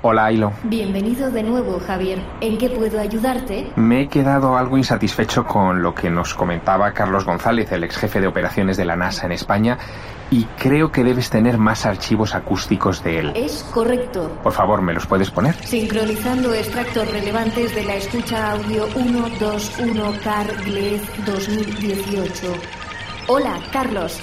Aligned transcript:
Hola, 0.00 0.26
Ailo. 0.26 0.52
Bienvenido 0.62 1.28
de 1.32 1.42
nuevo, 1.42 1.80
Javier. 1.84 2.20
¿En 2.40 2.56
qué 2.56 2.70
puedo 2.70 3.00
ayudarte? 3.00 3.72
Me 3.74 4.02
he 4.02 4.08
quedado 4.08 4.56
algo 4.56 4.78
insatisfecho 4.78 5.44
con 5.44 5.82
lo 5.82 5.92
que 5.92 6.08
nos 6.08 6.34
comentaba 6.34 6.92
Carlos 6.92 7.24
González, 7.24 7.72
el 7.72 7.82
ex 7.82 7.96
jefe 7.96 8.20
de 8.20 8.28
operaciones 8.28 8.76
de 8.76 8.84
la 8.84 8.94
NASA 8.94 9.26
en 9.26 9.32
España, 9.32 9.76
y 10.30 10.44
creo 10.56 10.92
que 10.92 11.02
debes 11.02 11.30
tener 11.30 11.58
más 11.58 11.84
archivos 11.84 12.36
acústicos 12.36 13.02
de 13.02 13.18
él. 13.18 13.32
Es 13.34 13.64
correcto. 13.74 14.30
Por 14.44 14.52
favor, 14.52 14.82
¿me 14.82 14.94
los 14.94 15.04
puedes 15.06 15.32
poner? 15.32 15.56
Sincronizando 15.64 16.54
extractos 16.54 17.10
relevantes 17.10 17.74
de 17.74 17.82
la 17.82 17.96
escucha 17.96 18.52
audio 18.52 18.86
121 18.86 20.12
CAR 20.22 20.46
2018. 21.26 22.52
Hola, 23.26 23.58
Carlos. 23.72 24.20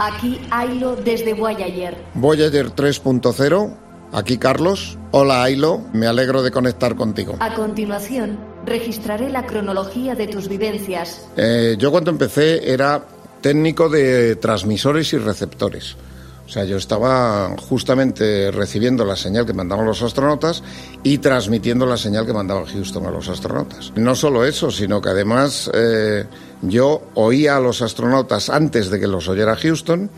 Aquí 0.00 0.40
Ailo 0.50 0.96
desde 0.96 1.32
Voyager. 1.32 1.96
Voyager 2.14 2.74
3.0. 2.74 3.81
Aquí 4.12 4.36
Carlos. 4.36 4.98
Hola 5.10 5.42
Ailo, 5.42 5.80
me 5.94 6.06
alegro 6.06 6.42
de 6.42 6.50
conectar 6.50 6.94
contigo. 6.96 7.36
A 7.40 7.54
continuación, 7.54 8.38
registraré 8.66 9.30
la 9.30 9.46
cronología 9.46 10.14
de 10.14 10.26
tus 10.26 10.48
vivencias. 10.48 11.26
Eh, 11.36 11.76
yo 11.78 11.90
cuando 11.90 12.10
empecé 12.10 12.70
era 12.70 13.02
técnico 13.40 13.88
de 13.88 14.36
transmisores 14.36 15.12
y 15.14 15.18
receptores. 15.18 15.96
O 16.44 16.48
sea, 16.48 16.64
yo 16.64 16.76
estaba 16.76 17.56
justamente 17.56 18.50
recibiendo 18.50 19.06
la 19.06 19.16
señal 19.16 19.46
que 19.46 19.54
mandaban 19.54 19.86
los 19.86 20.02
astronautas 20.02 20.62
y 21.02 21.18
transmitiendo 21.18 21.86
la 21.86 21.96
señal 21.96 22.26
que 22.26 22.34
mandaba 22.34 22.66
Houston 22.66 23.06
a 23.06 23.10
los 23.10 23.28
astronautas. 23.30 23.92
No 23.96 24.14
solo 24.14 24.44
eso, 24.44 24.70
sino 24.70 25.00
que 25.00 25.08
además 25.08 25.70
eh, 25.72 26.26
yo 26.60 27.04
oía 27.14 27.56
a 27.56 27.60
los 27.60 27.80
astronautas 27.80 28.50
antes 28.50 28.90
de 28.90 29.00
que 29.00 29.06
los 29.06 29.28
oyera 29.28 29.56
Houston 29.56 30.10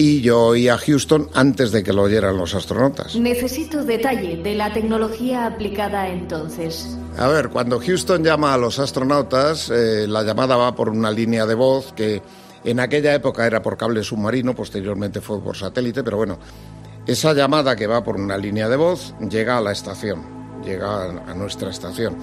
y 0.00 0.22
yo 0.22 0.44
oía 0.44 0.72
a 0.72 0.78
Houston 0.78 1.28
antes 1.34 1.72
de 1.72 1.82
que 1.82 1.92
lo 1.92 2.04
oyeran 2.04 2.34
los 2.34 2.54
astronautas. 2.54 3.16
Necesito 3.16 3.84
detalle 3.84 4.38
de 4.38 4.54
la 4.54 4.72
tecnología 4.72 5.44
aplicada 5.44 6.08
entonces. 6.08 6.96
A 7.18 7.28
ver, 7.28 7.50
cuando 7.50 7.78
Houston 7.78 8.24
llama 8.24 8.54
a 8.54 8.56
los 8.56 8.78
astronautas, 8.78 9.68
eh, 9.68 10.06
la 10.08 10.22
llamada 10.22 10.56
va 10.56 10.74
por 10.74 10.88
una 10.88 11.10
línea 11.10 11.44
de 11.44 11.54
voz 11.54 11.92
que 11.92 12.22
en 12.64 12.80
aquella 12.80 13.14
época 13.14 13.46
era 13.46 13.60
por 13.60 13.76
cable 13.76 14.02
submarino, 14.02 14.54
posteriormente 14.54 15.20
fue 15.20 15.38
por 15.42 15.54
satélite, 15.54 16.02
pero 16.02 16.16
bueno, 16.16 16.38
esa 17.06 17.34
llamada 17.34 17.76
que 17.76 17.86
va 17.86 18.02
por 18.02 18.16
una 18.16 18.38
línea 18.38 18.70
de 18.70 18.76
voz 18.76 19.14
llega 19.28 19.58
a 19.58 19.60
la 19.60 19.72
estación, 19.72 20.62
llega 20.64 21.10
a 21.28 21.34
nuestra 21.34 21.68
estación. 21.68 22.16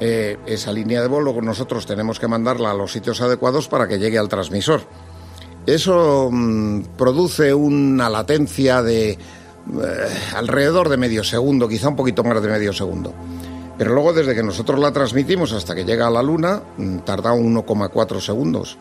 Eh, 0.00 0.38
esa 0.46 0.72
línea 0.72 1.00
de 1.00 1.06
voz 1.06 1.22
luego 1.22 1.40
nosotros 1.40 1.86
tenemos 1.86 2.18
que 2.18 2.26
mandarla 2.26 2.72
a 2.72 2.74
los 2.74 2.90
sitios 2.90 3.20
adecuados 3.20 3.68
para 3.68 3.86
que 3.86 4.00
llegue 4.00 4.18
al 4.18 4.28
transmisor. 4.28 4.80
Eso 5.66 6.28
mm, 6.30 6.80
produce 6.96 7.54
una 7.54 8.08
latencia 8.10 8.82
de 8.82 9.10
eh, 9.10 9.18
alrededor 10.34 10.88
de 10.88 10.96
medio 10.96 11.22
segundo, 11.22 11.68
quizá 11.68 11.88
un 11.88 11.96
poquito 11.96 12.24
más 12.24 12.42
de 12.42 12.48
medio 12.48 12.72
segundo. 12.72 13.12
Pero 13.78 13.94
luego 13.94 14.12
desde 14.12 14.34
que 14.34 14.42
nosotros 14.42 14.78
la 14.80 14.92
transmitimos 14.92 15.52
hasta 15.52 15.74
que 15.74 15.84
llega 15.84 16.06
a 16.06 16.10
la 16.10 16.22
Luna, 16.22 16.62
mm, 16.76 16.98
tarda 16.98 17.32
1,4 17.32 18.20
segundos. 18.20 18.78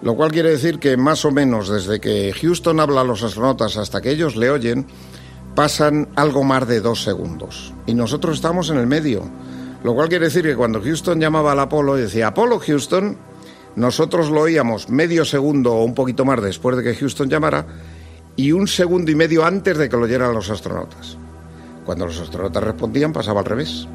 Lo 0.00 0.14
cual 0.14 0.30
quiere 0.30 0.50
decir 0.50 0.78
que 0.78 0.96
más 0.96 1.24
o 1.24 1.30
menos 1.30 1.68
desde 1.68 2.00
que 2.00 2.32
Houston 2.32 2.78
habla 2.78 3.00
a 3.00 3.04
los 3.04 3.22
astronautas 3.22 3.76
hasta 3.76 4.00
que 4.00 4.10
ellos 4.10 4.36
le 4.36 4.50
oyen, 4.50 4.86
pasan 5.56 6.08
algo 6.14 6.44
más 6.44 6.68
de 6.68 6.80
dos 6.80 7.02
segundos. 7.02 7.72
Y 7.86 7.94
nosotros 7.94 8.36
estamos 8.36 8.70
en 8.70 8.76
el 8.76 8.86
medio. 8.86 9.28
Lo 9.82 9.94
cual 9.94 10.08
quiere 10.08 10.26
decir 10.26 10.44
que 10.44 10.56
cuando 10.56 10.80
Houston 10.80 11.20
llamaba 11.20 11.52
al 11.52 11.60
Apolo 11.60 11.98
y 11.98 12.02
decía 12.02 12.28
Apolo 12.28 12.60
Houston, 12.60 13.16
nosotros 13.78 14.30
lo 14.30 14.40
oíamos 14.40 14.88
medio 14.88 15.24
segundo 15.24 15.72
o 15.72 15.84
un 15.84 15.94
poquito 15.94 16.24
más 16.24 16.42
después 16.42 16.76
de 16.76 16.82
que 16.82 16.96
Houston 16.96 17.30
llamara 17.30 17.64
y 18.34 18.50
un 18.50 18.66
segundo 18.66 19.12
y 19.12 19.14
medio 19.14 19.44
antes 19.44 19.78
de 19.78 19.88
que 19.88 19.96
lo 19.96 20.02
oyeran 20.02 20.34
los 20.34 20.50
astronautas. 20.50 21.16
Cuando 21.86 22.06
los 22.06 22.20
astronautas 22.20 22.64
respondían 22.64 23.12
pasaba 23.12 23.40
al 23.40 23.46
revés. 23.46 23.86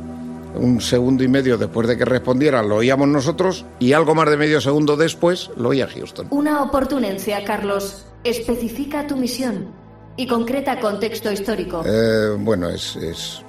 Un 0.56 0.80
segundo 0.80 1.24
y 1.24 1.28
medio 1.28 1.58
después 1.58 1.88
de 1.88 1.98
que 1.98 2.06
respondieran 2.06 2.70
lo 2.70 2.78
oíamos 2.78 3.10
nosotros 3.10 3.66
y 3.80 3.92
algo 3.92 4.16
más 4.16 4.30
de 4.30 4.38
medio 4.38 4.62
segundo 4.62 4.96
después 4.96 5.52
lo 5.58 5.70
oía 5.70 5.88
Houston. 5.88 6.28
Una 6.30 6.64
oportunencia, 6.64 7.44
Carlos. 7.44 8.06
Especifica 8.24 9.06
tu 9.06 9.18
misión 9.18 9.68
y 10.16 10.28
concreta 10.28 10.80
contexto 10.80 11.30
histórico. 11.30 11.84
Eh, 11.86 12.38
bueno, 12.40 12.70
es, 12.70 12.96
es, 12.96 13.42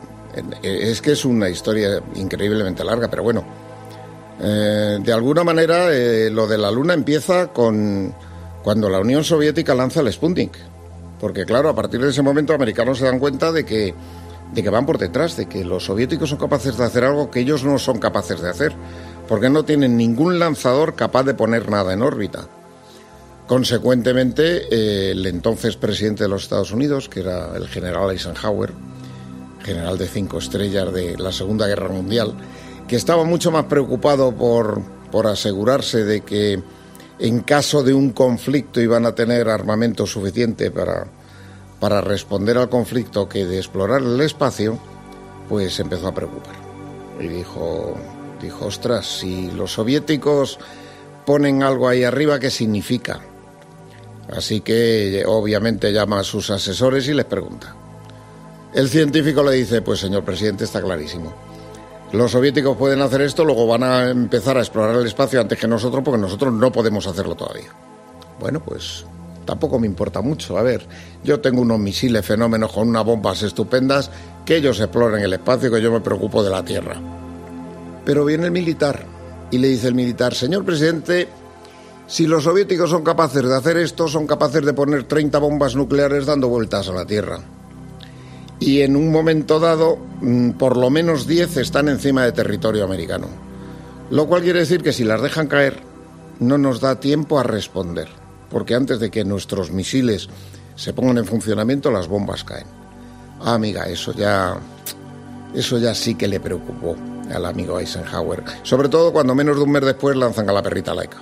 es 0.64 1.00
que 1.00 1.12
es 1.12 1.24
una 1.24 1.48
historia 1.48 2.02
increíblemente 2.16 2.82
larga, 2.82 3.08
pero 3.08 3.22
bueno, 3.22 3.44
eh, 4.40 4.98
de 5.00 5.12
alguna 5.12 5.44
manera, 5.44 5.92
eh, 5.92 6.30
lo 6.30 6.46
de 6.46 6.58
la 6.58 6.70
Luna 6.70 6.94
empieza 6.94 7.48
con 7.48 8.14
cuando 8.62 8.88
la 8.88 9.00
Unión 9.00 9.24
Soviética 9.24 9.74
lanza 9.74 10.00
el 10.00 10.12
Sputnik. 10.12 10.56
Porque, 11.20 11.44
claro, 11.44 11.68
a 11.68 11.74
partir 11.74 12.00
de 12.00 12.10
ese 12.10 12.22
momento, 12.22 12.52
los 12.52 12.58
americanos 12.58 12.98
se 12.98 13.04
dan 13.04 13.18
cuenta 13.18 13.52
de 13.52 13.64
que, 13.64 13.94
de 14.52 14.62
que 14.62 14.70
van 14.70 14.86
por 14.86 14.98
detrás, 14.98 15.36
de 15.36 15.46
que 15.46 15.64
los 15.64 15.84
soviéticos 15.84 16.30
son 16.30 16.38
capaces 16.38 16.76
de 16.76 16.84
hacer 16.84 17.04
algo 17.04 17.30
que 17.30 17.40
ellos 17.40 17.64
no 17.64 17.78
son 17.78 17.98
capaces 17.98 18.40
de 18.40 18.50
hacer. 18.50 18.72
Porque 19.28 19.48
no 19.48 19.64
tienen 19.64 19.96
ningún 19.96 20.38
lanzador 20.38 20.94
capaz 20.94 21.22
de 21.22 21.34
poner 21.34 21.70
nada 21.70 21.92
en 21.92 22.02
órbita. 22.02 22.46
Consecuentemente, 23.46 24.66
eh, 24.70 25.10
el 25.12 25.26
entonces 25.26 25.76
presidente 25.76 26.24
de 26.24 26.28
los 26.28 26.44
Estados 26.44 26.72
Unidos, 26.72 27.08
que 27.08 27.20
era 27.20 27.56
el 27.56 27.68
general 27.68 28.10
Eisenhower, 28.10 28.72
general 29.62 29.98
de 29.98 30.08
cinco 30.08 30.38
estrellas 30.38 30.92
de 30.92 31.16
la 31.18 31.32
Segunda 31.32 31.66
Guerra 31.66 31.88
Mundial, 31.88 32.34
que 32.88 32.96
estaba 32.96 33.24
mucho 33.24 33.50
más 33.50 33.64
preocupado 33.64 34.34
por, 34.34 34.82
por 35.10 35.26
asegurarse 35.26 36.04
de 36.04 36.20
que 36.22 36.62
en 37.18 37.40
caso 37.40 37.82
de 37.82 37.94
un 37.94 38.10
conflicto 38.10 38.80
iban 38.80 39.06
a 39.06 39.14
tener 39.14 39.48
armamento 39.48 40.06
suficiente 40.06 40.70
para, 40.70 41.06
para 41.80 42.00
responder 42.00 42.58
al 42.58 42.68
conflicto 42.68 43.28
que 43.28 43.46
de 43.46 43.58
explorar 43.58 44.02
el 44.02 44.20
espacio, 44.20 44.78
pues 45.48 45.78
empezó 45.80 46.08
a 46.08 46.14
preocupar. 46.14 46.54
Y 47.20 47.28
dijo, 47.28 47.94
dijo, 48.42 48.66
ostras, 48.66 49.20
si 49.20 49.50
los 49.52 49.72
soviéticos 49.72 50.58
ponen 51.24 51.62
algo 51.62 51.88
ahí 51.88 52.02
arriba, 52.02 52.38
¿qué 52.38 52.50
significa? 52.50 53.20
Así 54.34 54.60
que 54.60 55.22
obviamente 55.26 55.92
llama 55.92 56.20
a 56.20 56.24
sus 56.24 56.50
asesores 56.50 57.06
y 57.08 57.14
les 57.14 57.26
pregunta. 57.26 57.74
El 58.74 58.88
científico 58.88 59.44
le 59.44 59.52
dice, 59.52 59.82
pues 59.82 60.00
señor 60.00 60.24
presidente, 60.24 60.64
está 60.64 60.82
clarísimo 60.82 61.53
los 62.12 62.30
soviéticos 62.30 62.76
pueden 62.76 63.00
hacer 63.00 63.22
esto, 63.22 63.44
luego 63.44 63.66
van 63.66 63.82
a 63.82 64.10
empezar 64.10 64.56
a 64.56 64.60
explorar 64.60 64.96
el 64.96 65.06
espacio 65.06 65.40
antes 65.40 65.58
que 65.58 65.66
nosotros, 65.66 66.02
porque 66.04 66.20
nosotros 66.20 66.52
no 66.52 66.70
podemos 66.70 67.06
hacerlo 67.06 67.34
todavía. 67.34 67.70
Bueno, 68.38 68.60
pues 68.60 69.04
tampoco 69.44 69.78
me 69.78 69.86
importa 69.86 70.20
mucho. 70.20 70.56
A 70.56 70.62
ver, 70.62 70.86
yo 71.24 71.40
tengo 71.40 71.60
unos 71.60 71.78
misiles 71.78 72.24
fenómenos 72.24 72.72
con 72.72 72.88
unas 72.88 73.04
bombas 73.04 73.42
estupendas, 73.42 74.10
que 74.44 74.56
ellos 74.56 74.78
exploren 74.80 75.22
el 75.22 75.32
espacio, 75.32 75.70
que 75.70 75.82
yo 75.82 75.90
me 75.90 76.00
preocupo 76.00 76.42
de 76.44 76.50
la 76.50 76.64
Tierra. 76.64 77.00
Pero 78.04 78.24
viene 78.24 78.46
el 78.46 78.52
militar 78.52 79.04
y 79.50 79.58
le 79.58 79.68
dice 79.68 79.88
el 79.88 79.94
militar, 79.94 80.34
señor 80.34 80.64
presidente, 80.64 81.28
si 82.06 82.26
los 82.26 82.44
soviéticos 82.44 82.90
son 82.90 83.02
capaces 83.02 83.42
de 83.42 83.56
hacer 83.56 83.76
esto, 83.78 84.06
son 84.06 84.26
capaces 84.26 84.64
de 84.64 84.72
poner 84.72 85.04
30 85.04 85.38
bombas 85.38 85.74
nucleares 85.74 86.26
dando 86.26 86.48
vueltas 86.48 86.88
a 86.88 86.92
la 86.92 87.06
Tierra 87.06 87.40
y 88.60 88.82
en 88.82 88.96
un 88.96 89.10
momento 89.10 89.60
dado 89.60 89.98
mm, 90.20 90.52
por 90.52 90.76
lo 90.76 90.90
menos 90.90 91.26
10 91.26 91.56
están 91.58 91.88
encima 91.88 92.24
de 92.24 92.32
territorio 92.32 92.84
americano. 92.84 93.28
Lo 94.10 94.26
cual 94.26 94.42
quiere 94.42 94.60
decir 94.60 94.82
que 94.82 94.92
si 94.92 95.04
las 95.04 95.22
dejan 95.22 95.48
caer 95.48 95.80
no 96.40 96.58
nos 96.58 96.80
da 96.80 97.00
tiempo 97.00 97.38
a 97.38 97.42
responder, 97.42 98.08
porque 98.50 98.74
antes 98.74 99.00
de 99.00 99.10
que 99.10 99.24
nuestros 99.24 99.70
misiles 99.70 100.28
se 100.76 100.92
pongan 100.92 101.18
en 101.18 101.26
funcionamiento 101.26 101.90
las 101.90 102.08
bombas 102.08 102.44
caen. 102.44 102.66
Ah, 103.40 103.54
amiga, 103.54 103.84
eso 103.84 104.12
ya 104.12 104.56
eso 105.54 105.78
ya 105.78 105.94
sí 105.94 106.16
que 106.16 106.26
le 106.26 106.40
preocupó 106.40 106.96
al 107.32 107.46
amigo 107.46 107.78
Eisenhower, 107.78 108.42
sobre 108.62 108.88
todo 108.88 109.12
cuando 109.12 109.34
menos 109.34 109.56
de 109.56 109.62
un 109.62 109.70
mes 109.70 109.84
después 109.84 110.16
lanzan 110.16 110.48
a 110.50 110.52
la 110.52 110.62
perrita 110.62 110.94
laica. 110.94 111.18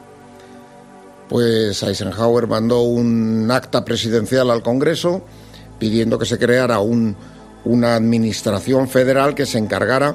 Pues 1.28 1.82
Eisenhower 1.82 2.46
mandó 2.46 2.82
un 2.82 3.48
acta 3.50 3.84
presidencial 3.84 4.50
al 4.50 4.62
Congreso 4.62 5.22
pidiendo 5.82 6.16
que 6.16 6.26
se 6.26 6.38
creara 6.38 6.78
una 6.78 7.96
administración 7.96 8.88
federal 8.88 9.34
que 9.34 9.46
se 9.46 9.58
encargara 9.58 10.14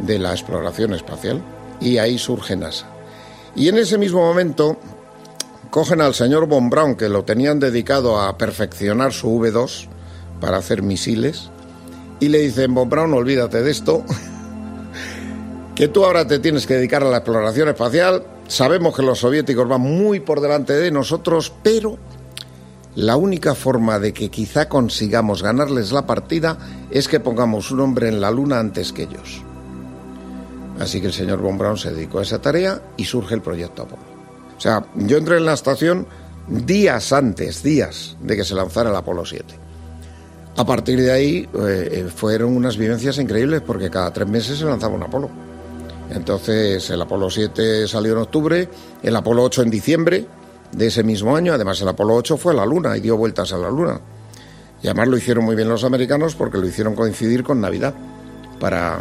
de 0.00 0.18
la 0.18 0.32
exploración 0.32 0.94
espacial. 0.94 1.42
Y 1.78 1.98
ahí 1.98 2.16
surge 2.16 2.56
NASA. 2.56 2.86
Y 3.54 3.68
en 3.68 3.76
ese 3.76 3.98
mismo 3.98 4.20
momento 4.20 4.78
cogen 5.68 6.00
al 6.00 6.14
señor 6.14 6.46
Von 6.46 6.70
Braun, 6.70 6.96
que 6.96 7.10
lo 7.10 7.22
tenían 7.22 7.60
dedicado 7.60 8.18
a 8.18 8.38
perfeccionar 8.38 9.12
su 9.12 9.28
V2 9.28 9.88
para 10.40 10.56
hacer 10.56 10.80
misiles, 10.82 11.50
y 12.18 12.28
le 12.28 12.38
dicen, 12.38 12.72
Von 12.72 12.88
Braun, 12.88 13.12
olvídate 13.12 13.62
de 13.62 13.70
esto, 13.70 14.06
que 15.74 15.88
tú 15.88 16.02
ahora 16.02 16.26
te 16.26 16.38
tienes 16.38 16.66
que 16.66 16.76
dedicar 16.76 17.02
a 17.02 17.10
la 17.10 17.18
exploración 17.18 17.68
espacial. 17.68 18.24
Sabemos 18.46 18.96
que 18.96 19.02
los 19.02 19.18
soviéticos 19.18 19.68
van 19.68 19.82
muy 19.82 20.20
por 20.20 20.40
delante 20.40 20.72
de 20.72 20.90
nosotros, 20.90 21.52
pero 21.62 21.98
la 22.98 23.16
única 23.16 23.54
forma 23.54 24.00
de 24.00 24.12
que 24.12 24.28
quizá 24.28 24.68
consigamos 24.68 25.40
ganarles 25.40 25.92
la 25.92 26.04
partida 26.04 26.58
es 26.90 27.06
que 27.06 27.20
pongamos 27.20 27.70
un 27.70 27.78
hombre 27.78 28.08
en 28.08 28.20
la 28.20 28.32
luna 28.32 28.58
antes 28.58 28.92
que 28.92 29.04
ellos. 29.04 29.40
Así 30.80 31.00
que 31.00 31.06
el 31.06 31.12
señor 31.12 31.40
Von 31.40 31.58
Braun 31.58 31.78
se 31.78 31.92
dedicó 31.92 32.18
a 32.18 32.22
esa 32.22 32.42
tarea 32.42 32.82
y 32.96 33.04
surge 33.04 33.36
el 33.36 33.40
proyecto 33.40 33.82
Apolo. 33.82 34.02
O 34.56 34.60
sea, 34.60 34.84
yo 34.96 35.16
entré 35.16 35.36
en 35.36 35.44
la 35.44 35.52
estación 35.52 36.08
días 36.48 37.12
antes, 37.12 37.62
días 37.62 38.16
de 38.20 38.34
que 38.34 38.44
se 38.44 38.56
lanzara 38.56 38.90
el 38.90 38.96
Apolo 38.96 39.24
7. 39.24 39.44
A 40.56 40.66
partir 40.66 41.00
de 41.00 41.12
ahí 41.12 41.48
eh, 41.54 42.08
fueron 42.12 42.56
unas 42.56 42.76
vivencias 42.76 43.18
increíbles 43.18 43.62
porque 43.64 43.90
cada 43.90 44.12
tres 44.12 44.26
meses 44.26 44.58
se 44.58 44.64
lanzaba 44.64 44.96
un 44.96 45.04
Apolo. 45.04 45.30
Entonces 46.10 46.90
el 46.90 47.00
Apolo 47.00 47.30
7 47.30 47.86
salió 47.86 48.14
en 48.14 48.18
octubre, 48.18 48.68
el 49.04 49.14
Apolo 49.14 49.44
8 49.44 49.62
en 49.62 49.70
diciembre 49.70 50.26
de 50.72 50.86
ese 50.86 51.02
mismo 51.02 51.36
año, 51.36 51.52
además 51.52 51.80
el 51.80 51.88
Apolo 51.88 52.14
8 52.14 52.36
fue 52.36 52.52
a 52.52 52.56
la 52.56 52.66
Luna 52.66 52.96
y 52.96 53.00
dio 53.00 53.16
vueltas 53.16 53.52
a 53.52 53.58
la 53.58 53.70
Luna. 53.70 54.00
Y 54.82 54.86
además 54.86 55.08
lo 55.08 55.16
hicieron 55.16 55.44
muy 55.44 55.56
bien 55.56 55.68
los 55.68 55.84
americanos 55.84 56.34
porque 56.34 56.58
lo 56.58 56.66
hicieron 56.66 56.94
coincidir 56.94 57.42
con 57.42 57.60
Navidad, 57.60 57.94
para 58.60 59.00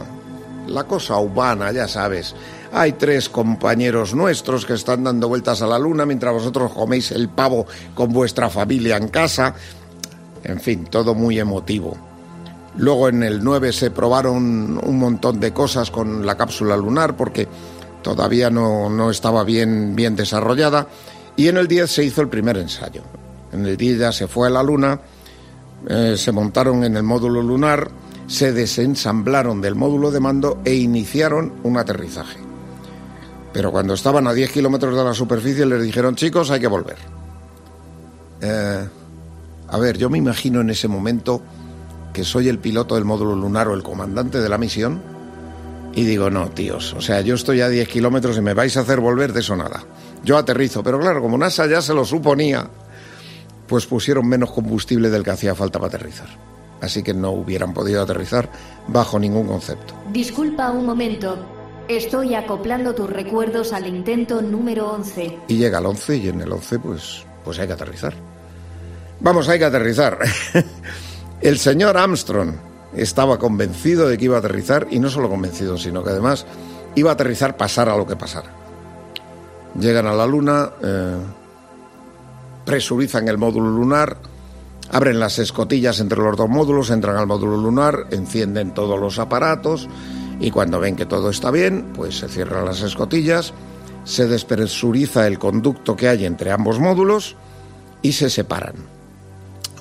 la 0.67 0.83
cosa 0.85 1.17
humana, 1.17 1.71
ya 1.71 1.87
sabes. 1.87 2.35
Hay 2.71 2.93
tres 2.93 3.29
compañeros 3.29 4.13
nuestros 4.13 4.65
que 4.65 4.73
están 4.73 5.03
dando 5.03 5.27
vueltas 5.27 5.61
a 5.61 5.67
la 5.67 5.79
Luna 5.79 6.05
mientras 6.05 6.33
vosotros 6.33 6.71
coméis 6.73 7.11
el 7.11 7.29
pavo 7.29 7.65
con 7.95 8.11
vuestra 8.11 8.49
familia 8.49 8.97
en 8.97 9.07
casa. 9.07 9.53
En 10.43 10.59
fin, 10.59 10.85
todo 10.85 11.15
muy 11.15 11.39
emotivo. 11.39 11.97
Luego 12.77 13.09
en 13.09 13.23
el 13.23 13.43
9 13.43 13.73
se 13.73 13.91
probaron 13.91 14.79
un 14.83 14.99
montón 14.99 15.39
de 15.39 15.51
cosas 15.51 15.89
con 15.89 16.25
la 16.25 16.37
cápsula 16.37 16.77
lunar 16.77 17.15
porque 17.15 17.47
todavía 18.03 18.49
no, 18.49 19.09
estaba 19.09 19.43
bien, 19.43 19.95
bien 19.95 20.15
desarrollada. 20.15 20.87
Y 21.37 21.47
en 21.47 21.57
el 21.57 21.67
10 21.67 21.89
se 21.89 22.03
hizo 22.03 22.21
el 22.21 22.27
primer 22.27 22.57
ensayo. 22.57 23.03
En 23.53 23.65
el 23.65 23.77
10 23.77 23.99
ya 23.99 24.11
se 24.11 24.27
fue 24.27 24.47
a 24.47 24.49
la 24.49 24.63
Luna, 24.63 24.99
eh, 25.87 26.15
se 26.17 26.31
montaron 26.31 26.83
en 26.83 26.97
el 26.97 27.03
módulo 27.03 27.41
lunar, 27.41 27.89
se 28.27 28.51
desensamblaron 28.51 29.61
del 29.61 29.75
módulo 29.75 30.11
de 30.11 30.19
mando 30.19 30.59
e 30.65 30.73
iniciaron 30.73 31.53
un 31.63 31.77
aterrizaje. 31.77 32.39
Pero 33.53 33.71
cuando 33.71 33.93
estaban 33.93 34.27
a 34.27 34.33
10 34.33 34.51
kilómetros 34.51 34.97
de 34.97 35.03
la 35.03 35.13
superficie 35.13 35.65
les 35.65 35.81
dijeron, 35.81 36.15
chicos, 36.15 36.51
hay 36.51 36.59
que 36.59 36.67
volver. 36.67 36.97
Eh, 38.41 38.87
a 39.69 39.77
ver, 39.77 39.97
yo 39.97 40.09
me 40.09 40.17
imagino 40.17 40.61
en 40.61 40.71
ese 40.71 40.87
momento 40.87 41.41
que 42.13 42.23
soy 42.23 42.49
el 42.49 42.57
piloto 42.57 42.95
del 42.95 43.05
módulo 43.05 43.35
lunar 43.35 43.67
o 43.67 43.75
el 43.75 43.83
comandante 43.83 44.39
de 44.39 44.49
la 44.49 44.57
misión 44.57 45.16
y 45.97 46.05
digo, 46.05 46.29
no, 46.29 46.51
tíos, 46.51 46.93
o 46.93 47.01
sea, 47.01 47.21
yo 47.21 47.33
estoy 47.33 47.61
a 47.61 47.69
10 47.69 47.87
kilómetros 47.87 48.37
y 48.37 48.41
me 48.41 48.53
vais 48.53 48.77
a 48.77 48.81
hacer 48.81 48.99
volver 48.99 49.33
de 49.33 49.39
eso 49.39 49.55
nada. 49.55 49.83
Yo 50.23 50.37
aterrizo, 50.37 50.83
pero 50.83 50.99
claro, 50.99 51.23
como 51.23 51.39
NASA 51.39 51.65
ya 51.65 51.81
se 51.81 51.91
lo 51.91 52.05
suponía, 52.05 52.69
pues 53.65 53.87
pusieron 53.87 54.27
menos 54.27 54.51
combustible 54.51 55.09
del 55.09 55.23
que 55.23 55.31
hacía 55.31 55.55
falta 55.55 55.79
para 55.79 55.87
aterrizar. 55.87 56.27
Así 56.81 57.01
que 57.01 57.15
no 57.15 57.31
hubieran 57.31 57.73
podido 57.73 58.03
aterrizar 58.03 58.47
bajo 58.87 59.17
ningún 59.17 59.47
concepto. 59.47 59.95
Disculpa 60.13 60.69
un 60.69 60.85
momento. 60.85 61.35
Estoy 61.87 62.35
acoplando 62.35 62.93
tus 62.93 63.09
recuerdos 63.09 63.73
al 63.73 63.87
intento 63.87 64.43
número 64.43 64.91
11. 64.91 65.39
Y 65.47 65.57
llega 65.57 65.79
el 65.79 65.87
11 65.87 66.15
y 66.17 66.27
en 66.27 66.41
el 66.41 66.53
11 66.53 66.77
pues, 66.77 67.25
pues 67.43 67.57
hay 67.57 67.65
que 67.65 67.73
aterrizar. 67.73 68.13
Vamos, 69.19 69.49
hay 69.49 69.57
que 69.57 69.65
aterrizar. 69.65 70.19
el 71.41 71.57
señor 71.57 71.97
Armstrong 71.97 72.66
estaba 72.95 73.37
convencido 73.37 74.07
de 74.07 74.17
que 74.17 74.25
iba 74.25 74.37
a 74.37 74.39
aterrizar 74.39 74.87
y 74.89 74.99
no 74.99 75.09
solo 75.09 75.29
convencido, 75.29 75.77
sino 75.77 76.03
que 76.03 76.11
además 76.11 76.45
iba 76.95 77.11
a 77.11 77.13
aterrizar 77.13 77.57
pasara 77.57 77.95
lo 77.95 78.07
que 78.07 78.15
pasara. 78.15 78.51
Llegan 79.79 80.07
a 80.07 80.13
la 80.13 80.25
Luna, 80.25 80.71
eh, 80.83 81.17
presurizan 82.65 83.27
el 83.27 83.37
módulo 83.37 83.69
lunar, 83.69 84.17
abren 84.91 85.19
las 85.19 85.39
escotillas 85.39 85.99
entre 85.99 86.19
los 86.19 86.35
dos 86.35 86.49
módulos, 86.49 86.89
entran 86.89 87.17
al 87.17 87.27
módulo 87.27 87.57
lunar, 87.57 88.07
encienden 88.11 88.73
todos 88.73 88.99
los 88.99 89.19
aparatos 89.19 89.87
y 90.39 90.51
cuando 90.51 90.79
ven 90.79 90.95
que 90.95 91.05
todo 91.05 91.29
está 91.29 91.51
bien, 91.51 91.93
pues 91.93 92.17
se 92.17 92.27
cierran 92.27 92.65
las 92.65 92.81
escotillas, 92.81 93.53
se 94.03 94.27
despresuriza 94.27 95.27
el 95.27 95.37
conducto 95.37 95.95
que 95.95 96.07
hay 96.07 96.25
entre 96.25 96.51
ambos 96.51 96.79
módulos 96.79 97.35
y 98.01 98.13
se 98.13 98.29
separan. 98.29 98.75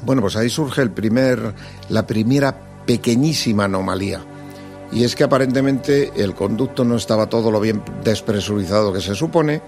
Bueno, 0.04 0.22
pues 0.22 0.36
ahí 0.36 0.50
surge 0.50 0.82
el 0.82 0.90
primer, 0.90 1.54
la 1.88 2.06
primera 2.06 2.65
pequeñísima 2.86 3.64
anomalía. 3.64 4.24
Y 4.92 5.04
es 5.04 5.16
que 5.16 5.24
aparentemente 5.24 6.12
el 6.16 6.34
conducto 6.34 6.84
no 6.84 6.96
estaba 6.96 7.26
todo 7.26 7.50
lo 7.50 7.60
bien 7.60 7.82
despresurizado 8.04 8.92
que 8.92 9.00
se 9.00 9.14
supone, 9.14 9.60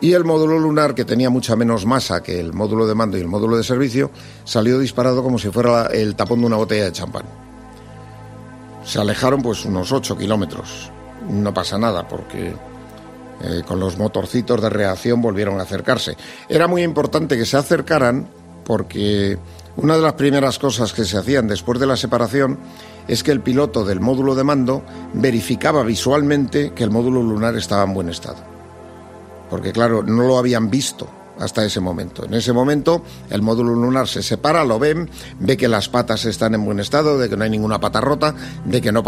y 0.00 0.12
el 0.12 0.24
módulo 0.24 0.58
lunar, 0.58 0.94
que 0.94 1.04
tenía 1.04 1.30
mucha 1.30 1.56
menos 1.56 1.86
masa 1.86 2.22
que 2.22 2.38
el 2.38 2.52
módulo 2.52 2.86
de 2.86 2.94
mando 2.94 3.16
y 3.16 3.20
el 3.20 3.28
módulo 3.28 3.56
de 3.56 3.64
servicio, 3.64 4.10
salió 4.44 4.78
disparado 4.78 5.22
como 5.22 5.38
si 5.38 5.48
fuera 5.50 5.86
el 5.86 6.14
tapón 6.14 6.40
de 6.40 6.46
una 6.46 6.56
botella 6.56 6.84
de 6.84 6.92
champán. 6.92 7.24
Se 8.84 9.00
alejaron 9.00 9.42
pues 9.42 9.64
unos 9.64 9.90
8 9.92 10.16
kilómetros. 10.18 10.90
No 11.30 11.52
pasa 11.52 11.78
nada 11.78 12.06
porque 12.06 12.54
eh, 13.42 13.62
con 13.66 13.80
los 13.80 13.96
motorcitos 13.96 14.60
de 14.60 14.70
reacción 14.70 15.22
volvieron 15.22 15.58
a 15.58 15.62
acercarse. 15.62 16.16
Era 16.48 16.68
muy 16.68 16.82
importante 16.82 17.36
que 17.36 17.46
se 17.46 17.56
acercaran 17.56 18.28
porque 18.66 19.38
una 19.76 19.96
de 19.96 20.02
las 20.02 20.14
primeras 20.14 20.58
cosas 20.58 20.92
que 20.92 21.04
se 21.04 21.16
hacían 21.16 21.46
después 21.46 21.78
de 21.78 21.86
la 21.86 21.96
separación 21.96 22.58
es 23.08 23.22
que 23.22 23.30
el 23.30 23.40
piloto 23.40 23.84
del 23.84 24.00
módulo 24.00 24.34
de 24.34 24.44
mando 24.44 24.82
verificaba 25.14 25.82
visualmente 25.84 26.72
que 26.74 26.84
el 26.84 26.90
módulo 26.90 27.22
lunar 27.22 27.56
estaba 27.56 27.84
en 27.84 27.94
buen 27.94 28.08
estado 28.08 28.56
porque 29.50 29.72
claro, 29.72 30.02
no 30.02 30.26
lo 30.26 30.38
habían 30.38 30.70
visto 30.70 31.08
hasta 31.38 31.64
ese 31.64 31.80
momento. 31.80 32.24
En 32.24 32.34
ese 32.34 32.52
momento 32.52 33.02
el 33.30 33.42
módulo 33.42 33.74
lunar 33.74 34.08
se 34.08 34.22
separa, 34.22 34.64
lo 34.64 34.78
ven, 34.78 35.10
ve 35.38 35.56
que 35.56 35.68
las 35.68 35.88
patas 35.88 36.24
están 36.24 36.54
en 36.54 36.64
buen 36.64 36.80
estado, 36.80 37.18
de 37.18 37.28
que 37.28 37.36
no 37.36 37.44
hay 37.44 37.50
ninguna 37.50 37.78
pata 37.78 38.00
rota, 38.00 38.34
de 38.64 38.80
que 38.80 38.90
no, 38.92 39.02